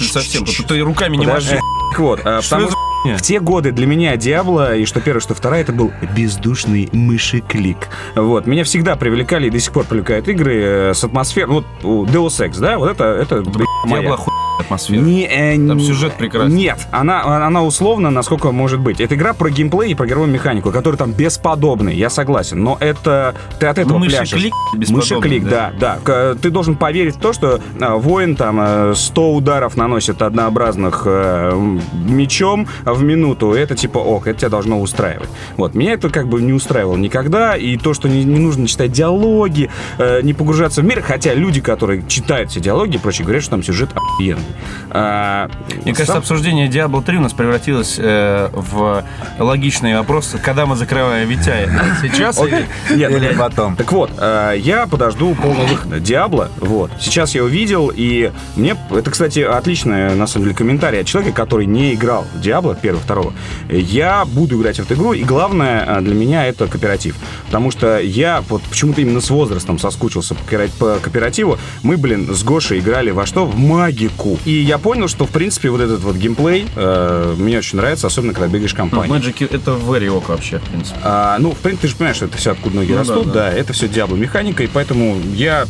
[0.00, 0.44] ли, совсем?
[0.44, 1.58] Ты руками не можешь.
[1.98, 2.76] Вот, а, потому что?
[3.04, 7.88] В те годы для меня Диабло, и что первое, что вторая, это был бездушный мышеклик.
[8.14, 12.04] Вот, меня всегда привлекали и до сих пор привлекают игры э, с атмосферой, вот у
[12.04, 13.42] Deus Ex, да, вот это, это.
[13.86, 14.18] Диабло
[14.60, 15.00] атмосфера.
[15.00, 16.54] Не, э, Там сюжет прекрасный.
[16.54, 19.00] Нет, она, она условно, насколько может быть.
[19.00, 22.62] Это игра про геймплей и про игровую механику, который там бесподобный, я согласен.
[22.62, 24.32] Но это ты от этого пляшешь.
[24.32, 25.98] Мышеклик бесподобный, Мышеклик, да, да.
[26.04, 31.02] К- Ты должен поверить в то, что а, воин там э, 100 ударов наносит однообразных
[31.06, 33.52] э, мечом в минуту.
[33.52, 35.28] Это типа, ок, это тебя должно устраивать.
[35.56, 37.56] Вот, меня это как бы не устраивало никогда.
[37.56, 41.02] И то, что не, не нужно читать диалоги, э, не погружаться в мир.
[41.02, 44.42] Хотя люди, которые читают все диалоги и прочее, говорят, что там сюжет охуенный.
[44.90, 45.48] А,
[45.84, 49.04] Мне кажется, сам- обсуждение Diablo 3 у нас превратилось э, в
[49.38, 51.68] логичный вопрос, когда мы закрываем Витя.
[52.02, 52.66] Сейчас или...
[52.90, 53.38] Нет, Или блядь.
[53.38, 53.76] потом.
[53.76, 56.48] Так вот, э, я подожду полного выхода Диабло.
[56.58, 56.90] Вот.
[57.00, 58.76] Сейчас я увидел, и мне...
[58.90, 62.40] Это, кстати, отличный, на самом деле, комментарий от человека, который не играл в
[62.80, 63.32] Первого, второго.
[63.68, 67.16] Я буду играть в эту игру, и главное э, для меня это кооператив.
[67.46, 71.58] Потому что я вот почему-то именно с возрастом соскучился по кооперати- по кооперативу.
[71.82, 73.44] Мы, блин, с Гошей играли во что?
[73.44, 74.38] В магику.
[74.44, 78.32] И я понял, что, в принципе, вот этот вот геймплей э, мне очень нравится, особенно
[78.32, 79.10] когда бегаешь компанией.
[79.18, 80.98] Magic это very ок вообще, в принципе.
[81.02, 83.26] А, ну, в принципе, ты же понимаешь, что это все откуда ноги Ну да, растут,
[83.28, 83.32] да.
[83.32, 85.66] да, это все Диабло механика, и поэтому я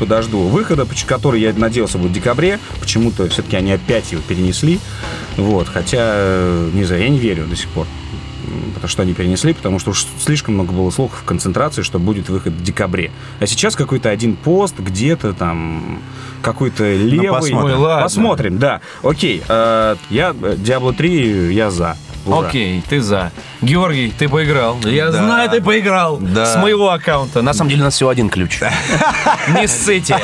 [0.00, 2.58] подожду выхода, который я надеялся будет в декабре.
[2.80, 4.80] Почему-то все-таки они опять его перенесли.
[5.36, 7.86] Вот, хотя, э, не знаю, я не верю до сих пор.
[8.74, 12.30] Потому что они перенесли, потому что уж слишком много было слухов в концентрации, что будет
[12.30, 13.10] выход в декабре.
[13.38, 16.00] А сейчас какой-то один пост где-то там
[16.42, 17.28] какой-то левый.
[17.28, 17.64] посмотрим.
[17.64, 18.02] Ой, ладно.
[18.02, 18.80] Посмотрим, да.
[19.02, 21.96] Окей, э, я э, Diablo 3 я за.
[22.38, 22.48] Ура.
[22.48, 23.30] Окей, ты за.
[23.62, 24.78] Георгий, ты поиграл.
[24.84, 25.12] Я Да.
[25.24, 26.18] знаю, ты поиграл.
[26.18, 26.46] Да.
[26.46, 27.42] С моего аккаунта.
[27.42, 28.60] На самом деле у нас всего один ключ.
[29.60, 30.18] Не ссыте.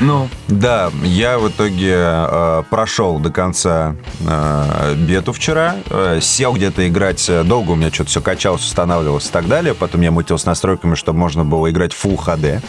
[0.00, 3.94] Ну, Да, я в итоге э, прошел до конца
[4.26, 9.26] э, бету вчера, э, сел где-то играть, э, долго у меня что-то все качалось, устанавливалось
[9.26, 12.60] и так далее, потом я мутил с настройками, чтобы можно было играть Full HD,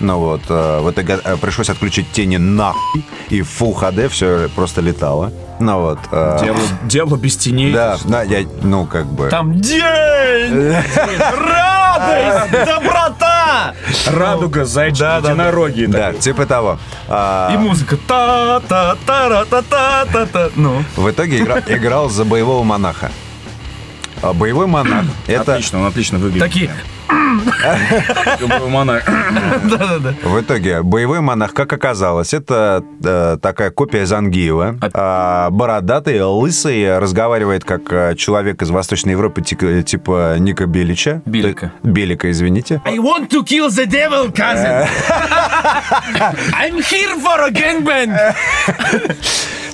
[0.00, 4.48] ну вот, э, в итоге э, пришлось отключить тени нахуй, и в Full HD все
[4.54, 5.98] просто летало, ну вот.
[6.10, 7.72] э, Дело, дело без теней.
[7.72, 9.28] Да, да, я, ну как бы...
[9.28, 10.74] там день!
[11.30, 12.50] Радость!
[12.66, 13.74] Доброта!
[14.06, 15.84] Радуга, зайчики, единороги.
[15.86, 16.78] Да, типа того.
[17.08, 20.84] А, И музыка та та та ра та та та та Ну.
[20.96, 23.10] В итоге игра- играл за боевого монаха.
[24.22, 26.40] А Боевой монах— это Отлично, он отлично выглядит.
[26.42, 26.70] Такие.
[28.68, 29.04] Монарх.
[29.64, 30.14] Да-да-да.
[30.22, 34.76] В итоге, боевой монах, как оказалось, это э, такая копия Зангиева.
[34.94, 41.22] А, бородатый, лысый, разговаривает как э, человек из Восточной Европы, тика- типа Ника Белича.
[41.26, 41.72] Белика.
[41.82, 42.80] Белика, извините.
[42.84, 44.86] I want to kill the devil, cousin.
[46.54, 48.34] I'm here for a gangbang.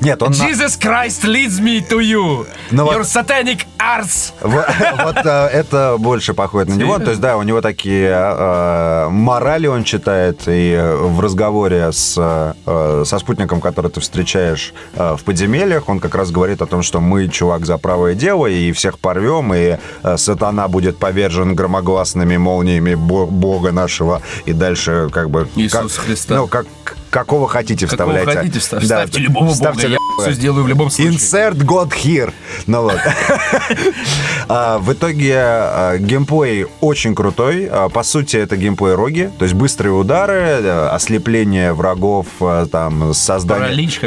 [0.01, 0.33] Нет, он...
[0.33, 2.47] Jesus Christ leads me to you.
[2.71, 4.33] Ну вот- Your satanic arts.
[4.41, 4.67] Во-
[5.05, 6.99] Вот э, это больше походит на него.
[6.99, 13.03] То есть, да, у него такие э, морали он читает, и в разговоре с, э,
[13.05, 17.01] со спутником, который ты встречаешь э, в подземельях, он как раз говорит о том, что
[17.01, 22.95] мы, чувак, за правое дело, и всех порвем, и э, сатана будет повержен громогласными молниями
[22.95, 25.49] бо- Бога нашего, и дальше как бы...
[25.57, 26.37] Иисуса как- Христа.
[26.37, 26.67] Ну, как,
[27.11, 28.39] какого хотите Какого вставляйте.
[28.41, 29.99] хотите, встав- Да, ставьте любого ставьте бога.
[30.19, 31.13] Все сделаю в любом случае.
[31.15, 32.33] Insert God here.
[32.67, 32.99] Ну вот.
[34.49, 37.69] А, В итоге а, геймплей очень крутой.
[37.71, 39.31] А, По сути, это геймплей роги.
[39.39, 42.27] То есть быстрые удары, ослепление врагов,
[42.71, 43.67] там, создание...
[43.67, 44.01] Паралич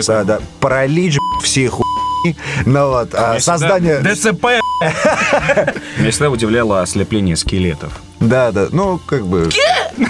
[0.62, 2.38] Паралич всей хуйни.
[2.66, 4.00] Ну вот, создание...
[4.00, 4.46] ДЦП.
[5.98, 8.02] Меня всегда удивляло ослепление скелетов.
[8.20, 9.50] Да, да, ну, как бы...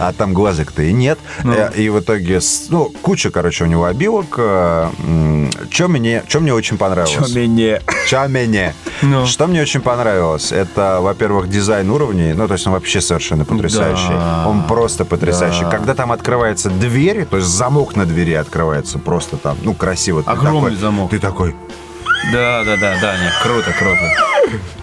[0.00, 1.18] А там глазик-то и нет.
[1.44, 4.38] Э, И в итоге, ну, куча, короче, у него обилок.
[5.70, 7.30] Что мне, чё мне очень понравилось?
[7.32, 7.82] Чё мне...
[8.06, 8.74] Чё мне?
[9.02, 9.26] Ну.
[9.26, 14.08] Что мне очень понравилось, это, во-первых, дизайн уровней, ну, то есть он вообще совершенно потрясающий.
[14.10, 14.44] Да.
[14.46, 15.64] Он просто потрясающий.
[15.64, 15.70] Да.
[15.70, 20.22] Когда там открывается дверь, то есть замок на двери открывается просто там, ну, красиво.
[20.22, 21.10] Ты Огромный такой- замок.
[21.10, 21.54] Ты такой...
[22.32, 24.12] Да, да, да, да, нет, круто, круто.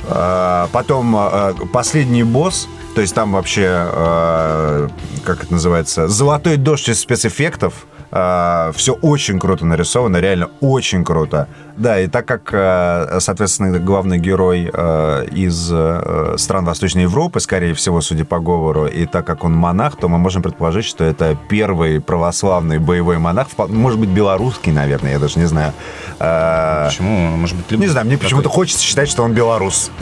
[0.10, 4.90] А, Потом а, последний босс, то есть там вообще, а,
[5.24, 7.86] как это называется, золотой дождь из спецэффектов.
[8.10, 11.48] Все очень круто нарисовано, реально очень круто.
[11.78, 17.74] Да, и так как, а, соответственно, главный герой а, из а, стран Восточной Европы, скорее
[17.74, 21.38] всего, судя по говору, и так как он монах, то мы можем предположить, что это
[21.50, 25.74] первый православный боевой монах, может быть, белорусский, наверное, я даже не знаю.
[26.20, 27.36] А, Почему?
[27.36, 29.92] Может быть, не знаю, мне почему-то хочется считать, что он белорус.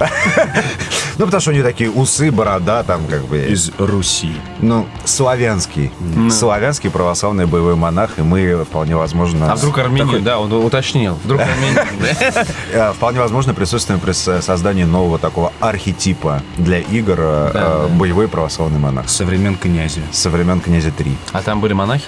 [1.20, 3.38] Ну, потому что у него такие усы, борода, там как бы...
[3.38, 4.36] Из Руси.
[4.62, 5.92] Ну, славянский.
[6.32, 9.52] Славянский православный боевой монах, и мы, вполне возможно...
[9.52, 11.18] А вдруг Армению, да, он уточнил.
[11.24, 11.86] Вдруг Армению.
[12.02, 12.46] да?
[12.72, 19.10] э, Вполне возможно присутствуем при создании нового такого архетипа для игр э, боевой православный монах.
[19.10, 20.02] Со времен князя.
[20.12, 21.18] Со времен князя 3.
[21.32, 22.06] А там были монахи?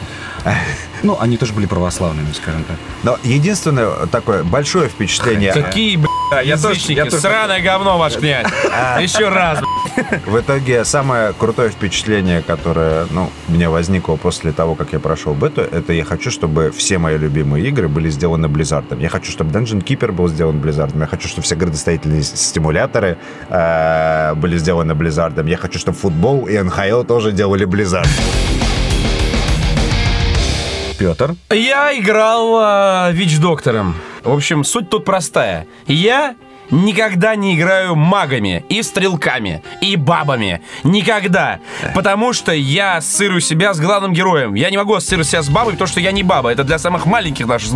[1.04, 2.78] Ну, они тоже были православными, скажем так.
[3.04, 5.52] Но единственное такое большое впечатление...
[5.54, 6.10] Какие, блядь,
[6.44, 8.48] я тоже- я тоже- Сраное говно, ваш князь.
[9.00, 9.60] Еще раз.
[10.26, 15.34] В итоге самое крутое впечатление, которое ну, у меня возникло после того, как я прошел
[15.34, 19.00] бету, это я хочу, чтобы все мои любимые игры были сделаны Blizzard.
[19.02, 20.98] Я хочу, чтобы Dungeon Keeper был сделан Blizzard.
[21.00, 23.18] Я хочу, чтобы все градостроительные стимуляторы
[23.50, 25.48] э, были сделаны Blizzard.
[25.50, 28.08] Я хочу, чтобы футбол и НХЛ тоже делали Blizzard.
[31.06, 31.36] Петр.
[31.52, 33.94] Я играл э, Вич-доктором.
[34.24, 35.68] В общем, суть тут простая.
[35.86, 36.36] Я
[36.72, 40.64] никогда не играю магами и стрелками и бабами.
[40.84, 41.60] Никогда.
[41.94, 44.56] Потому что я ассоциирую себя с главным героем.
[44.56, 46.52] Я не могу ассоциировать себя с бабой, потому что я не баба.
[46.52, 47.70] Это для самых маленьких наших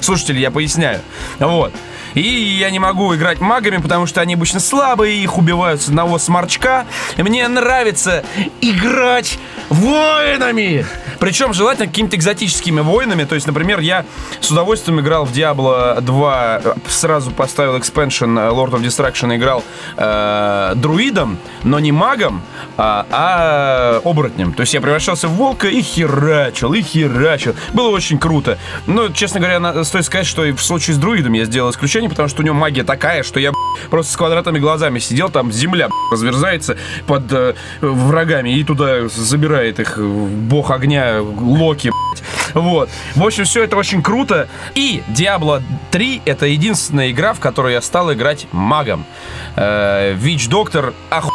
[0.00, 1.00] слушателей, я поясняю.
[1.38, 1.72] Вот.
[2.12, 6.18] И я не могу играть магами, потому что они обычно слабые, их убивают с одного
[6.18, 6.86] сморчка.
[7.16, 8.24] Мне нравится
[8.60, 10.86] играть воинами.
[11.24, 13.24] Причем желательно какими-то экзотическими воинами.
[13.24, 14.04] То есть, например, я
[14.40, 19.64] с удовольствием играл в Diablo 2, э, сразу поставил экспеншн Lord of Destruction, играл
[19.96, 22.42] э, друидом, но не магом,
[22.76, 24.52] а, а оборотнем.
[24.52, 27.54] То есть я превращался в волка и херачил, и херачил.
[27.72, 28.58] Было очень круто.
[28.86, 32.10] Но, честно говоря, на- стоит сказать, что и в случае с друидом я сделал исключение,
[32.10, 33.52] потому что у него магия такая, что я
[33.88, 39.96] просто с квадратными глазами сидел, там земля разверзается под э, врагами и туда забирает их
[39.96, 41.90] э, бог огня Локи.
[42.54, 42.88] Вот.
[43.14, 44.48] В общем, все это очень круто.
[44.74, 49.04] И Diablo 3 это единственная игра, в которой я стал играть магом.
[49.56, 51.30] Вич Доктор оху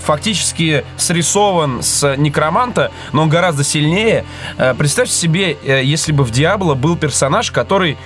[0.00, 4.24] фактически срисован с некроманта, но он гораздо сильнее.
[4.58, 7.96] Э, Представьте себе, э, если бы в Диабло был персонаж, который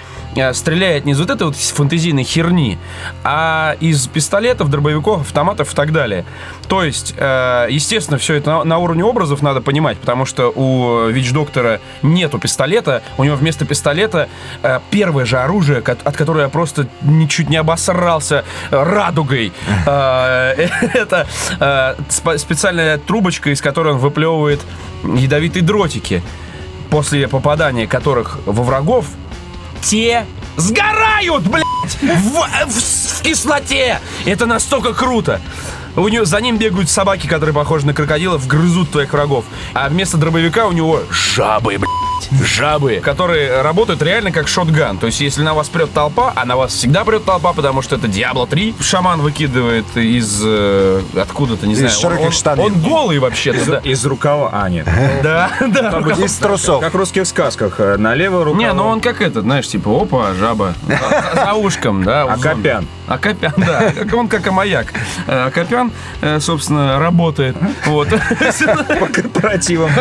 [0.53, 2.79] стреляет не из вот этой вот фантазийной херни,
[3.25, 6.25] а из пистолетов, дробовиков, автоматов и так далее.
[6.69, 11.09] То есть, э, естественно, все это на, на уровне образов надо понимать, потому что у
[11.09, 14.29] Вич-доктора нету пистолета, у него вместо пистолета
[14.63, 19.53] э, первое же оружие, от которого я просто ничуть не обосрался э, радугой.
[19.87, 21.27] Э, Это
[21.59, 21.95] э,
[22.39, 24.61] специальная трубочка, из которой он выплевывает
[25.03, 26.23] ядовитые дротики,
[26.91, 29.07] после попадания которых во врагов
[29.83, 31.65] те сгорают, блядь,
[32.01, 32.33] в,
[32.67, 34.01] в- в кислоте.
[34.25, 35.41] Это настолько круто.
[35.97, 39.45] У него, за ним бегают собаки, которые похожи на крокодилов, грызут твоих врагов.
[39.75, 42.10] А вместо дробовика у него жабы, блядь.
[42.45, 44.99] Жабы, которые работают реально как шотган.
[44.99, 47.97] То есть, если на вас прет толпа, а на вас всегда прет толпа, потому что
[47.97, 48.75] это Диабло 3.
[48.81, 51.91] Шаман выкидывает из э, откуда-то, не знаю.
[51.91, 52.65] широких он, штанин.
[52.65, 53.79] он голый вообще-то, да.
[53.79, 54.51] Из рукава.
[54.53, 54.87] А, нет.
[55.23, 56.01] Да, да.
[56.25, 56.81] Из трусов.
[56.81, 57.75] Как в русских сказках.
[57.79, 58.59] э, Налево рука.
[58.59, 60.75] Не, ну он как этот, знаешь, типа, опа, жаба.
[61.35, 62.23] За, ушком, да.
[62.25, 62.87] Акопян.
[63.11, 63.93] Акопян, да.
[64.13, 64.87] Он как амаяк.
[65.27, 67.57] Э, Акопян, э, собственно, работает.
[67.87, 68.09] Вот.
[68.09, 69.91] По корпоративам.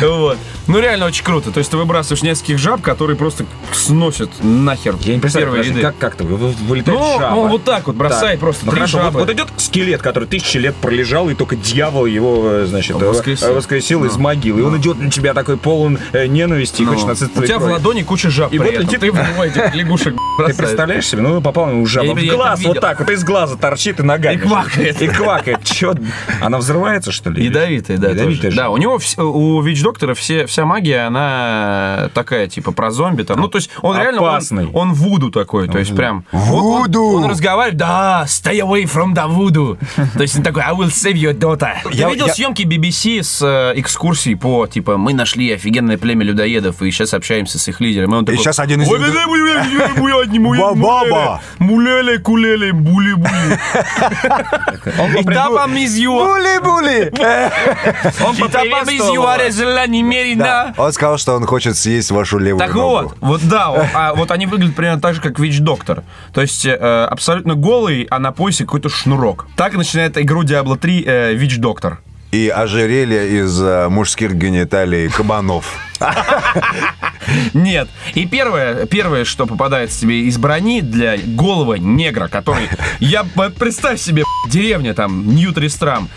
[0.00, 0.38] Вот.
[0.66, 1.50] Ну, реально очень круто.
[1.52, 5.80] То есть ты выбрасываешь нескольких жаб, которые просто сносят нахер Я не представляю, первые ряды.
[5.82, 7.34] как, как-то вы- вы- вылетает Ну, жаба.
[7.36, 9.18] он вот так вот бросает просто Ну три хорошо, вот, жабы.
[9.20, 13.48] вот идет скелет, который тысячи лет пролежал, и только дьявол его, э, значит, э, Воскресил.
[13.48, 14.60] э, воскресил из могилы.
[14.60, 17.58] И он идет на тебя такой полон э, ненависти и Ну, хочет у насытить тебя
[17.58, 18.86] в ладони куча жаб И при вот этом.
[18.86, 20.56] летит- Ты в него этих лягушек Ты бросаешь.
[20.56, 21.22] представляешь себе?
[21.22, 22.72] Ну, попал ему жаба Я- в я это глаз, видел.
[22.74, 24.34] вот так вот из глаза торчит и ногами.
[24.36, 25.00] И квакает.
[25.02, 25.64] И квакает.
[25.64, 25.94] Че?
[26.40, 27.44] Она взрывается, что ли?
[27.44, 28.14] Ядовитая, да.
[28.14, 28.50] Тоже.
[28.50, 28.56] же.
[28.56, 33.38] Да, у него вс- у Вич-доктора все, вся магия, она такая, типа, про зомби там.
[33.38, 34.22] Ну, то есть он реально...
[34.22, 34.70] он- Опасный.
[34.72, 36.24] Он, вуду такой, то есть прям...
[36.32, 37.04] Вуду!
[37.18, 39.76] Он, он разговаривает, да, stay away from the voodoo.
[40.14, 41.72] То есть он такой, I will save your daughter.
[41.92, 46.80] Я- видел я- съемки BBC с э, экскурсией по, типа, мы нашли офигенное племя людоедов,
[46.80, 48.14] и сейчас общаемся с их лидером.
[48.14, 49.12] И, он такой, щас один из «Ой, них-
[50.58, 51.40] Ба-ба-ба.
[51.58, 53.58] Мулеле, кулеле, були-були.
[54.98, 57.12] Он И там из you, Були-були!
[58.24, 60.45] Он и там из зла немерено.
[60.76, 63.14] Он сказал, что он хочет съесть вашу левую Так ногу.
[63.20, 66.02] вот, вот да, а вот они выглядят примерно так же, как Вич Доктор.
[66.32, 66.74] То есть э,
[67.10, 69.46] абсолютно голый, а на поясе какой-то шнурок.
[69.56, 72.00] Так начинает игру Diablo 3 э, Вич Доктор.
[72.32, 75.78] И ожерелье из э, мужских гениталий кабанов.
[77.54, 77.88] Нет.
[78.14, 82.68] И первое, первое, что попадается тебе из брони для голого негра, который...
[83.00, 86.08] Я представь себе, деревня там, Нью-Тристрам,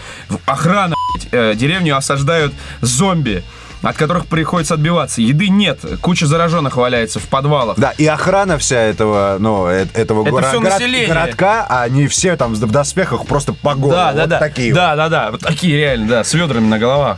[0.46, 0.96] охрана,
[1.32, 3.44] э, деревню осаждают зомби
[3.82, 5.22] от которых приходится отбиваться.
[5.22, 7.78] Еды нет, куча зараженных валяется в подвалах.
[7.80, 11.08] Да, и охрана вся этого, ну, э- этого Это горо- город- население.
[11.08, 13.96] городка, а они все там в доспехах просто по голову.
[13.96, 14.39] Да, да, вот да.
[14.39, 14.74] такие.
[14.74, 15.32] Да, да, да.
[15.32, 17.18] Вот такие реально, да, с ведрами на головах.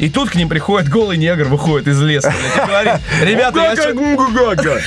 [0.00, 3.76] И тут к ним приходит голый негр, выходит из леса, блядь, и говорит, ребята, я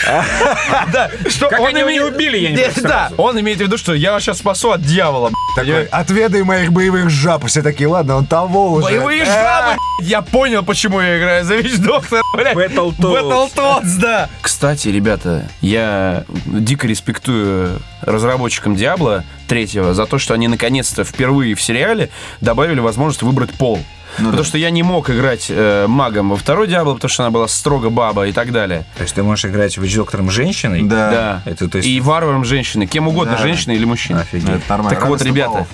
[0.91, 3.61] Да, что Как он они его не имеет- убили, я не Да, он имеет в
[3.61, 5.31] виду, что я вас сейчас спасу от дьявола.
[5.55, 7.45] Такой, отведай моих боевых жаб.
[7.45, 8.85] Все такие, ладно, он того уже.
[8.87, 9.77] Боевые Э, жабы.
[10.01, 12.55] Я понял, почему я играю за Вич Доктор, блядь.
[12.57, 12.95] Battletoads.
[12.99, 14.29] Battletoads, да.
[14.41, 21.61] Кстати, ребята, я дико респектую разработчикам Диабло третьего за то, что они наконец-то впервые в
[21.61, 22.09] сериале
[22.41, 23.79] добавили возможность выбрать пол.
[24.17, 27.47] Потому что я не мог играть э, магом во второй Диабло, потому что она была
[27.47, 28.85] строго баба и так далее.
[28.97, 30.83] То есть ты можешь играть вич-доктором женщиной?
[30.83, 31.11] Да.
[31.11, 31.41] Да.
[31.45, 31.87] Это то есть...
[31.87, 33.41] И варваром женщины, кем угодно, Да.
[33.41, 34.21] женщина или мужчина.
[34.21, 34.49] Офигеть.
[34.49, 34.99] Это нормально.
[34.99, 35.67] Так вот, Равенство ребята,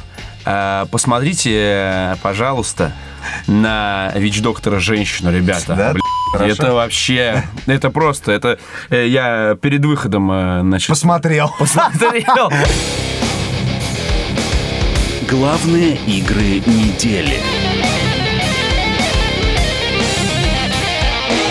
[0.45, 2.93] э, посмотрите, пожалуйста,
[3.47, 5.75] на ВИЧ-доктора женщину, ребята.
[5.75, 5.91] Да?
[5.91, 6.54] Блин, Хорошо.
[6.54, 8.60] Это вообще, это просто, это
[8.91, 11.52] э, я перед выходом, э, значит, Посмотрел.
[11.58, 12.52] посмотрел.
[15.28, 17.39] Главные игры недели.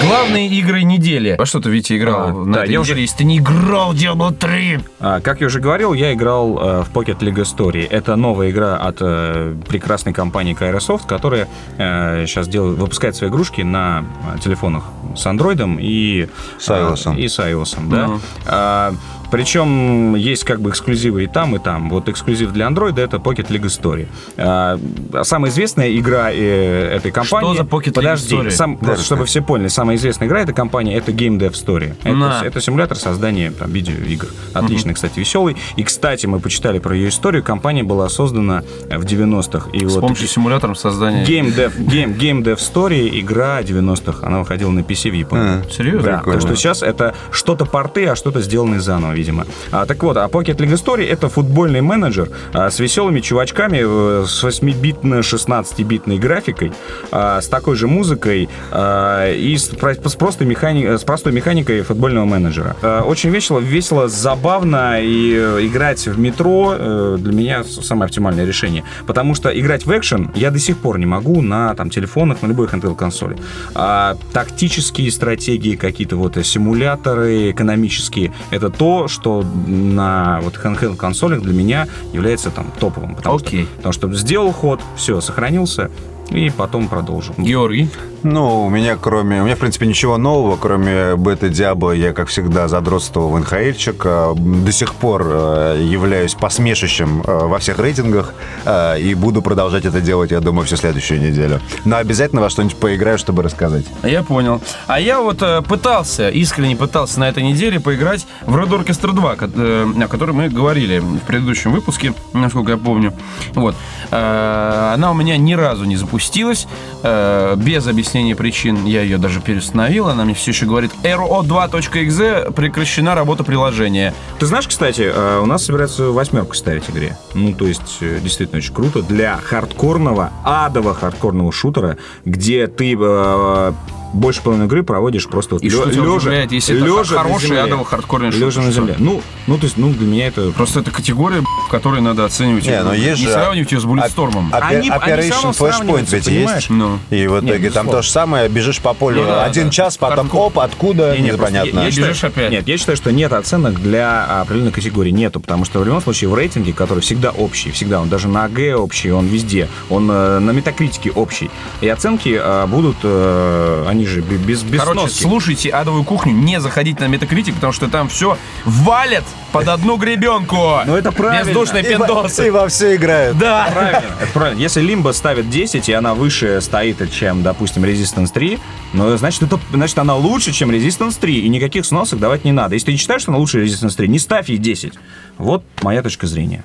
[0.04, 1.34] Главные игры недели.
[1.38, 3.38] Во что ты, Витя, играл А, на да, этой я неделе, уже- если ты не
[3.38, 4.78] играл в Diablo 3?
[5.00, 7.86] А, как я уже говорил, я играл э, в Pocket League Story.
[7.88, 14.04] Это новая игра от э, прекрасной компании Kairosoft, которая сейчас делает, выпускает свои игрушки на
[14.36, 14.84] э, телефонах
[15.16, 17.14] с андроидом и С iOS.
[17.16, 18.06] э, и с iOS, да.
[18.06, 18.20] Ну.
[18.46, 18.94] А,
[19.30, 21.90] причем есть как бы эксклюзивы и там, и там.
[21.90, 24.06] Вот эксклюзив для андроида это Pocket League Story.
[24.36, 24.78] А,
[25.22, 27.56] самая известная игра э, этой компании...
[27.56, 28.50] за Pocket League Подожди, Story?
[28.50, 31.94] сам- просто чтобы все поняли, самая известная игра этой компании это Game Dev Story.
[32.02, 32.42] Это, На.
[32.44, 34.28] это симулятор создания там, видеоигр.
[34.54, 35.56] Отличный, кстати, веселый.
[35.76, 37.42] И, кстати, мы почитали про ее историю.
[37.42, 39.70] Компания была создана в 90-х.
[39.72, 41.24] И С вот помощью симулятора создания.
[41.24, 44.26] Game Dev, Game, Game Dev Story, игра 90-х.
[44.26, 45.62] Она выходила на PC в Японии.
[45.66, 46.02] А, Серьезно?
[46.02, 46.40] Да, Прикольно.
[46.40, 49.17] так что сейчас это что-то порты, а что-то сделанное заново.
[49.18, 49.46] Видимо.
[49.72, 54.24] А, так вот, а Pocket League Story это футбольный менеджер а, с веселыми чувачками, э,
[54.26, 56.72] с 8-битной, 16-битной графикой,
[57.10, 62.24] а, с такой же музыкой а, и с, с простой механи- с простой механикой футбольного
[62.24, 62.76] менеджера.
[62.82, 68.46] А, очень весело, весело, забавно и э, играть в метро э, для меня самое оптимальное
[68.46, 68.84] решение.
[69.06, 72.46] Потому что играть в экшен я до сих пор не могу на там, телефонах, на
[72.46, 73.36] любой handheld консоли.
[73.74, 81.52] А тактические стратегии, какие-то вот симуляторы экономические, это то, что на вот handheld консолях для
[81.52, 83.14] меня является там топовым.
[83.14, 83.64] Потому Окей.
[83.64, 85.90] Что, потому что сделал ход, все, сохранился,
[86.30, 87.34] и потом продолжил.
[87.38, 87.88] Георгий.
[88.24, 89.40] Ну, у меня кроме...
[89.42, 94.02] У меня, в принципе, ничего нового, кроме бета Диабло, я, как всегда, задротствовал в НХЛчик.
[94.04, 99.84] А, До сих пор э, являюсь посмешищем э, во всех рейтингах э, и буду продолжать
[99.84, 101.60] это делать, я думаю, всю следующую неделю.
[101.84, 103.84] Но обязательно во что-нибудь поиграю, чтобы рассказать.
[104.02, 104.60] Я понял.
[104.88, 109.50] А я вот пытался, искренне пытался на этой неделе поиграть в Red Orchestra 2, ко-
[109.54, 113.12] э, о которой мы говорили в предыдущем выпуске, насколько я помню.
[113.54, 113.76] Вот.
[114.10, 116.66] Она у меня ни разу не запустилась,
[117.02, 118.86] без объяснения причин.
[118.86, 124.14] Я ее даже переустановил, она мне все еще говорит ro2.exe прекращена работа приложения.
[124.38, 127.18] Ты знаешь, кстати, э, у нас собирается восьмерку ставить игре.
[127.34, 129.02] Ну, то есть, э, действительно очень круто.
[129.02, 133.72] Для хардкорного, адово хардкорного шутера, где ты э,
[134.12, 138.30] больше половины игры проводишь просто вот И что тебя удивляет, если это хороший адово хардкорный
[138.32, 138.80] шутер, Лежа на что?
[138.80, 138.94] земле.
[138.98, 140.50] Ну, ну, то есть, ну, для меня это...
[140.52, 142.66] Просто это категория, в которой надо оценивать.
[142.66, 144.50] Не, но есть не же- сравнивать ее с Буллетстормом.
[144.52, 146.56] Опе- Они- Operation Flashpoint ведь понимаешь?
[146.56, 146.70] есть.
[146.70, 146.98] Ну.
[147.10, 147.92] И в итоге там безусловно.
[147.92, 149.70] то же самое, бежишь по полю Ну да, один да.
[149.70, 150.40] час, потом Хардкор.
[150.46, 151.78] оп, откуда, Не, непонятно.
[151.80, 152.50] я- я считаю- Бежишь опять.
[152.50, 155.10] Нет, я считаю, что нет оценок для определенной категории.
[155.10, 158.44] Нету, потому что в любом случае в рейтинге, который всегда общий, всегда, он даже на
[158.44, 161.50] АГ общий, он везде, он э, на метакритике общий.
[161.80, 165.22] И оценки э, будут, э, они же бе- без, без Короче, сноски.
[165.22, 170.56] слушайте адовую кухню, не заходите на метакритик, потому что там все валят под одну гребенку.
[170.86, 171.44] Ну, это правильно.
[171.48, 172.46] Бездушные И во- пиндосы.
[172.46, 173.36] И во все играют.
[173.38, 173.68] Да.
[173.72, 174.60] Правильно, это правильно.
[174.60, 178.60] Если Лимба ставит 10, и она выше стоит, чем, допустим, Resistance 3,
[178.92, 182.74] ну, значит, это, значит, она лучше, чем Resistance 3, и никаких сносок давать не надо.
[182.74, 184.92] Если ты не считаешь, что она лучше Resistance 3, не ставь ей 10.
[185.38, 186.62] Вот моя точка зрения.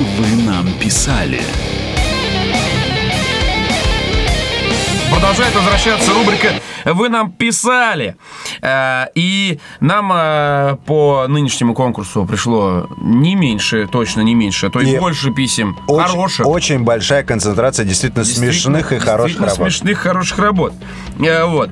[0.00, 1.40] Вы нам писали.
[5.10, 6.48] Продолжает возвращаться рубрика
[6.84, 8.16] «Вы нам писали».
[8.62, 14.80] Э, И нам э, по нынешнему конкурсу пришло не меньше, точно не меньше, а то
[14.80, 16.46] и И больше писем Очень, хороших.
[16.46, 19.56] очень большая концентрация действительно, смешных и хороших действительно работ.
[19.58, 20.72] смешных, хороших работ.
[21.18, 21.70] Э, Вот.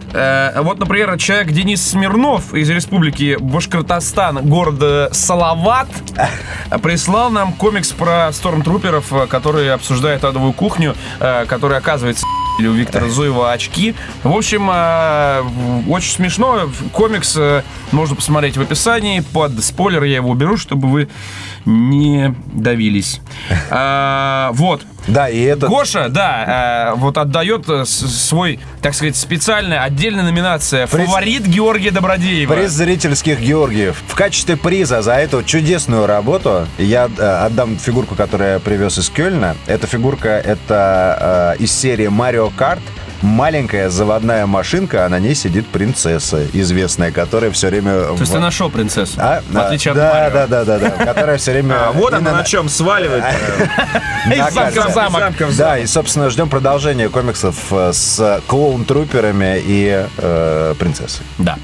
[0.64, 5.88] Вот, например, человек Денис Смирнов из республики Башкортостан, города Салават,
[6.82, 10.94] прислал нам комикс про стормтруперов, который обсуждает адовую кухню,
[11.46, 12.26] который, оказывается,
[12.58, 13.94] или у Виктора Зуева очки.
[14.22, 15.42] В общем, э,
[15.88, 16.68] очень смешно.
[16.92, 19.20] Комикс э, можно посмотреть в описании.
[19.20, 21.08] Под спойлер я его уберу, чтобы вы
[21.64, 23.20] не давились.
[23.70, 24.82] А, Вот.
[25.08, 25.66] Да, и это...
[25.68, 31.90] Гоша, да, э, вот отдает э, свой, так сказать, специальная отдельная номинация Приз- «Фаворит Георгия
[31.90, 32.52] Добродеева».
[32.54, 34.02] Приз зрительских Георгиев.
[34.06, 39.08] В качестве приза за эту чудесную работу я э, отдам фигурку, которую я привез из
[39.08, 39.56] Кёльна.
[39.66, 42.82] Эта фигурка это э, из серии Марио Карт.
[43.22, 48.04] Маленькая заводная машинка, а на ней сидит принцесса известная, которая все время...
[48.04, 49.42] То есть ты нашел принцессу, А?
[49.48, 50.46] в отличие да, от Марио.
[50.46, 51.76] да, да, да, да, которая все время...
[51.88, 53.24] А, вот она на чем сваливает.
[53.24, 55.32] э, Из замка в замок.
[55.38, 61.24] в Да, и, собственно, ждем продолжения комиксов э, с клоун-труперами и э, принцессой.
[61.38, 61.56] Да.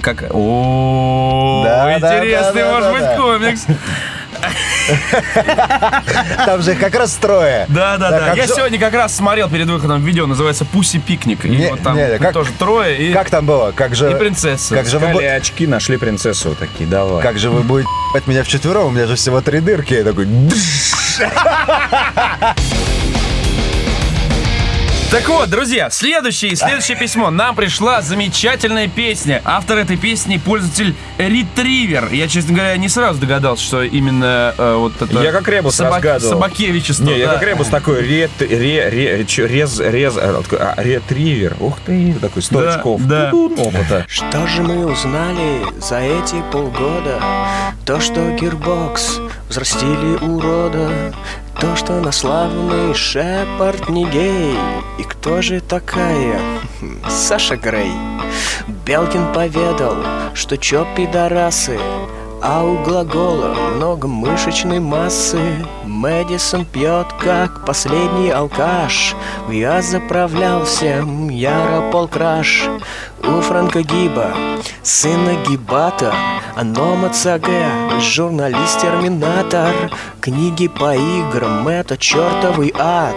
[0.00, 0.24] Как...
[0.30, 1.64] О,
[1.96, 3.66] интересный может быть комикс.
[6.46, 7.66] Там же их как раз трое.
[7.68, 8.32] Да, да, да.
[8.34, 11.44] Я сегодня как раз смотрел перед выходом видео, называется «Пуси пикник».
[11.44, 11.98] И вот там
[12.32, 13.72] тоже трое и, Как там было?
[13.72, 14.10] Как же...
[14.10, 14.74] и принцесса.
[14.74, 17.22] Как же, вы, очки, нашли принцессу такие, давай.
[17.22, 17.88] как же вы будете
[18.26, 18.86] меня вчетвером?
[18.86, 19.94] У меня же всего три дырки.
[19.94, 20.28] Я такой...
[25.10, 27.30] Так вот, друзья, следующее, следующее письмо.
[27.30, 29.40] Нам пришла замечательная песня.
[29.42, 32.12] Автор этой песни пользователь Ретривер.
[32.12, 35.22] Я, честно говоря, не сразу догадался, что именно э, вот это...
[35.22, 36.34] Я как Ребус разгадывал.
[36.34, 37.04] Собакевичество.
[37.04, 37.34] Не, я да.
[37.34, 41.56] как Ребус такой рет, ре, ре, чё, рез, рез, а, такой, а, ретривер.
[41.58, 43.00] Ух ты, такой сто Да, очков.
[43.04, 43.30] да.
[43.32, 44.04] Опыта.
[44.08, 47.18] Что же мы узнали за эти полгода?
[47.86, 51.14] То, что Gearbox взрастили урода
[51.60, 54.56] То, что на славный Шепард не гей.
[54.98, 56.38] И кто же такая?
[56.80, 57.92] Хм, Саша Грей?
[58.86, 59.96] Белкин поведал,
[60.34, 61.78] что чё пидорасы
[62.40, 65.40] а у глагола много мышечной массы.
[65.84, 69.14] Мэдисон пьет, как последний алкаш.
[69.50, 72.68] Я заправлял всем Яропол краш
[73.24, 74.34] у Франка Гиба,
[74.82, 76.12] сына Гибата,
[76.56, 77.66] Анома Цаге,
[78.00, 79.72] журналист-терминатор,
[80.20, 83.16] книги по играм, это чертовый ад.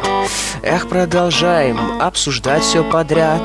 [0.63, 3.41] Эх, продолжаем обсуждать все подряд.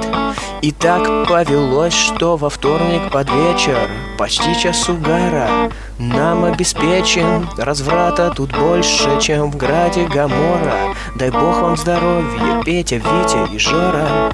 [0.63, 3.77] И так повелось, что во вторник под вечер
[4.19, 11.77] Почти час угара нам обеспечен Разврата тут больше, чем в граде Гамора Дай бог вам
[11.77, 14.33] здоровья, Петя, Витя и Жора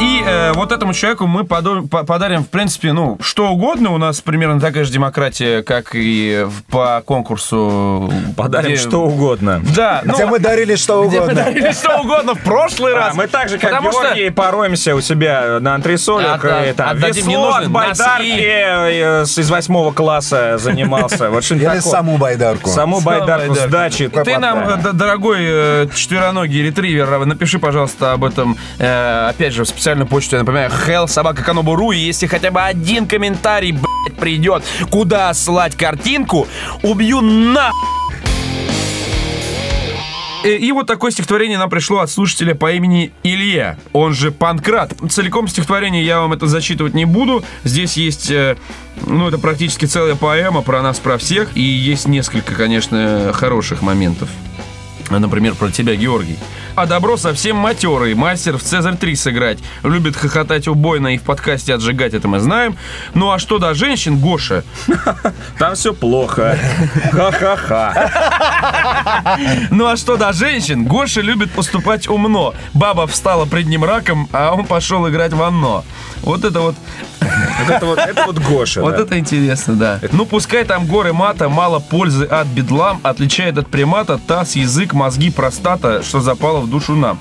[0.00, 3.92] и э, вот этому человеку мы подарим, в принципе, ну, что угодно.
[3.92, 8.12] У нас примерно такая же демократия, как и по конкурсу.
[8.36, 9.60] Подарим где- что угодно.
[9.76, 11.44] Да, ну, Где мы дарили что где мы угодно.
[11.44, 13.14] дарили что угодно в прошлый А, раз.
[13.14, 16.44] мы так же, как Потому что- Георгий, пороемся у себя на антресолях.
[16.44, 21.30] Отда- и там весло от байдарки э, с- из восьмого класса занимался.
[21.30, 22.70] Вот Или саму байдарку.
[22.70, 24.08] Саму байдарку с дачи.
[24.08, 29.68] Ты нам, э, дорогой э, четвероногий ретривер, напиши, пожалуйста, об этом, э, опять же, в
[29.68, 31.44] специальную почту, я напоминаю, hell собака
[31.92, 36.46] и если хотя бы один комментарий, блядь, придет, куда слать картинку,
[36.82, 37.70] убью на...
[40.44, 44.94] Э, И вот такое стихотворение нам пришло от слушателя по имени Илья, он же Панкрат.
[45.10, 47.44] Целиком стихотворение я вам это зачитывать не буду.
[47.64, 48.56] Здесь есть, э,
[49.06, 51.56] ну, это практически целая поэма про нас, про всех.
[51.56, 54.28] И есть несколько, конечно, хороших моментов.
[55.10, 56.36] Например, про тебя, Георгий.
[56.78, 59.58] А добро совсем матерый, мастер в Цезарь 3 сыграть.
[59.82, 62.76] Любит хохотать убойно и в подкасте отжигать, это мы знаем.
[63.14, 64.62] Ну а что до женщин, Гоша?
[65.58, 66.56] Там все плохо.
[67.10, 68.10] Ха-ха-ха.
[69.72, 72.54] Ну а что до женщин, Гоша любит поступать умно.
[72.74, 75.84] Баба встала пред ним раком, а он пошел играть в оно.
[76.22, 76.76] Вот это вот,
[77.20, 78.82] Вот это вот, это вот Гоша.
[78.82, 79.02] вот да.
[79.02, 80.00] это интересно, да.
[80.12, 85.30] Ну пускай там горы мата, мало пользы от бедлам, отличает от примата таз, язык, мозги,
[85.30, 87.18] простата, что запало в душу нам.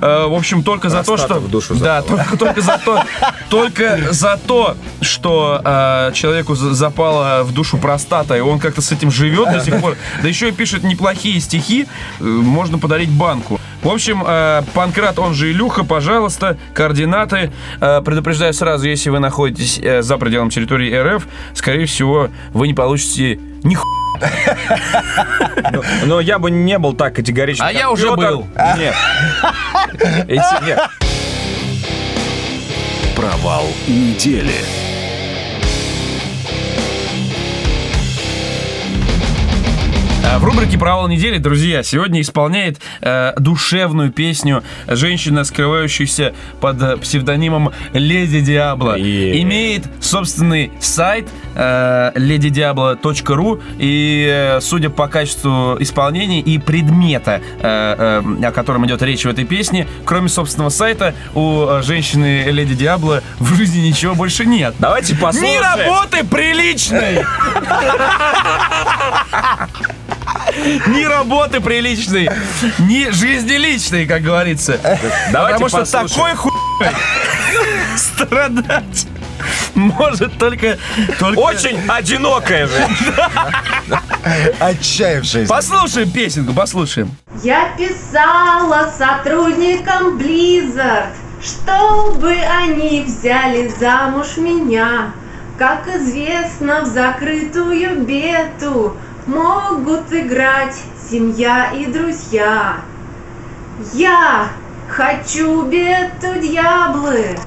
[0.00, 1.40] Э, В общем, только за то, Простата что...
[1.40, 3.04] в душу да, только, только за то,
[3.50, 8.90] только за то, что э, человеку за- запала в душу простата, и он как-то с
[8.92, 9.96] этим живет до сих пор.
[10.22, 11.86] Да еще и пишет неплохие стихи,
[12.20, 13.60] э, можно подарить банку.
[13.82, 17.52] В общем, э, Панкрат, он же Илюха, пожалуйста, координаты.
[17.80, 22.74] Э, предупреждаю сразу, если вы находитесь э, за пределом территории РФ, скорее всего, вы не
[22.74, 23.84] получите ни ху...
[25.72, 27.64] Но, но я бы не был так категоричен.
[27.64, 28.46] А я уже был.
[28.78, 28.94] Нет.
[30.28, 30.80] Эти- нет.
[33.16, 34.54] Провал недели.
[40.22, 47.72] В рубрике «Провал недели», друзья, сегодня исполняет э, душевную песню женщина, скрывающаяся под э, псевдонимом
[47.92, 48.96] Леди Диабло.
[48.96, 49.42] Е.
[49.42, 58.46] Имеет собственный сайт э, ladydiablo.ru и, э, судя по качеству исполнения и предмета, э, э,
[58.46, 63.22] о котором идет речь в этой песне, кроме собственного сайта, у э, женщины Леди Диабло
[63.38, 64.74] в жизни ничего больше нет.
[64.78, 65.62] Давайте послушаем.
[65.62, 67.24] работы приличной!
[70.86, 72.28] Ни работы приличной,
[72.78, 74.78] ни жизни личной, как говорится.
[75.32, 76.52] Давайте Потому что такой хуй
[77.96, 79.06] страдать
[79.74, 80.78] может только...
[81.18, 81.38] только...
[81.38, 82.88] Очень одинокая же.
[84.60, 85.48] Отчаявшись.
[85.48, 87.10] Послушаем песенку, послушаем.
[87.42, 95.12] Я писала сотрудникам Blizzard, чтобы они взяли замуж меня.
[95.58, 98.96] Как известно, в закрытую бету
[99.26, 100.76] могут играть
[101.10, 102.76] семья и друзья.
[103.92, 104.48] Я
[104.88, 107.38] хочу бету дьяблы,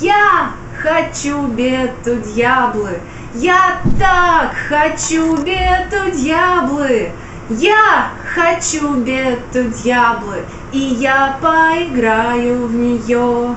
[0.00, 0.50] я
[0.80, 3.00] хочу бету дьяблы,
[3.34, 7.12] я так хочу бету дьяблы,
[7.50, 13.54] я хочу бету дьяблы, и я поиграю в нее.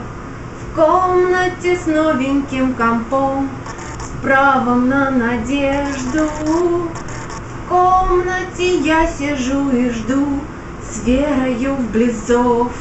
[0.61, 3.49] В комнате с новеньким компом,
[3.97, 6.29] с правом на надежду.
[7.67, 10.39] Комнате я сижу и жду,
[10.87, 12.71] с верою в близов.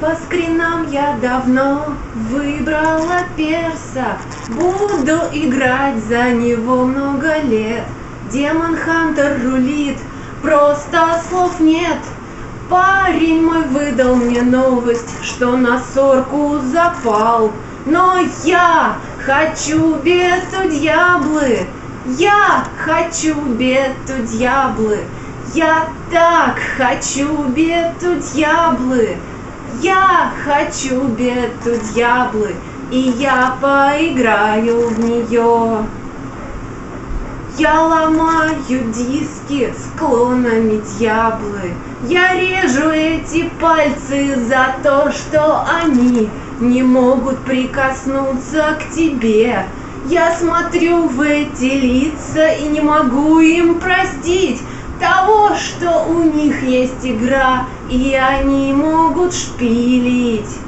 [0.00, 1.84] По скринам я давно
[2.30, 4.18] выбрала перса,
[4.48, 7.84] Буду играть за него много лет.
[8.32, 9.98] Демон Хантер рулит,
[10.42, 11.98] просто слов нет.
[12.68, 17.52] Парень мой выдал мне новость, что на сорку запал.
[17.86, 21.66] Но я хочу бету дьяблы,
[22.06, 25.00] я хочу бету дьяблы,
[25.54, 29.16] я так хочу бету дьяблы,
[29.80, 32.54] я хочу бету дьяблы,
[32.90, 35.86] и я поиграю в нее.
[37.56, 41.72] Я ломаю диски с клонами дьяблы.
[42.02, 46.28] Я режу эти пальцы за то, что они
[46.58, 49.66] не могут прикоснуться к тебе.
[50.06, 54.60] Я смотрю в эти лица и не могу им простить
[55.00, 60.58] того, что у них есть игра, и они могут шпилить.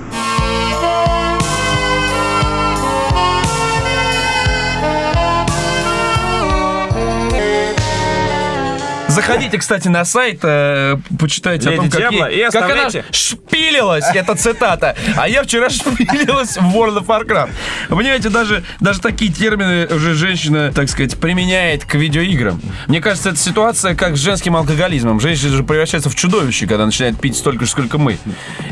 [9.17, 12.91] Заходите, кстати, на сайт, э, почитайте Леди о том, как, Диабло ей- и как она
[13.11, 14.97] шпилилась, это цитата.
[15.17, 17.51] А я вчера шпилилась в World of Warcraft.
[17.89, 22.61] Вы понимаете, даже, даже такие термины уже женщина, так сказать, применяет к видеоиграм.
[22.87, 25.21] Мне кажется, это ситуация как с женским алкоголизмом.
[25.21, 28.19] Женщина же превращается в чудовище, когда начинает пить столько же, сколько мы.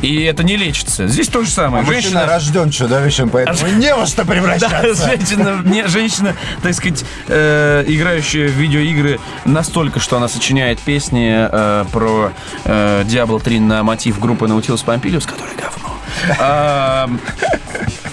[0.03, 1.07] И это не лечится.
[1.07, 1.83] Здесь то же самое.
[1.85, 2.27] Мужчина Женщина...
[2.27, 4.95] рожден чудовищем, поэтому не во что Да, превращаться.
[5.09, 11.85] женщина, не, женщина, так сказать, э, играющая в видеоигры настолько, что она сочиняет песни э,
[11.93, 12.32] про
[12.64, 15.95] э, Diablo 3 на мотив группы Nautilus Pompilius, которая говно.
[16.41, 17.09] А,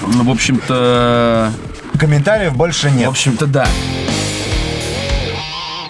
[0.01, 1.51] ну, в общем-то,
[1.97, 3.09] Комментариев больше в нет.
[3.09, 3.67] общем-то, да.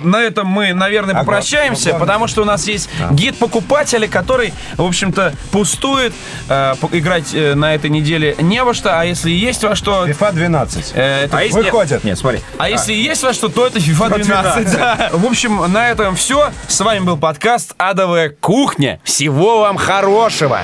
[0.04, 1.22] На этом мы, наверное, Ага.
[1.24, 6.14] попрощаемся, главное, потому что у нас есть гид покупателя, который, в общем-то, пустует.
[6.49, 10.34] Э, играть э, на этой неделе не во что, а если есть во что, FIFA
[10.34, 10.91] 12.
[10.95, 11.62] э, это А если...
[11.62, 12.04] Выходит.
[12.04, 12.41] Нет, смотри.
[12.58, 14.72] а если есть во что, то это FIFA 12.
[14.78, 15.10] да.
[15.14, 16.52] В общем, на этом все.
[16.68, 18.99] С вами был подкаст «Адовая кухня».
[19.04, 20.62] Всего вам хорошего!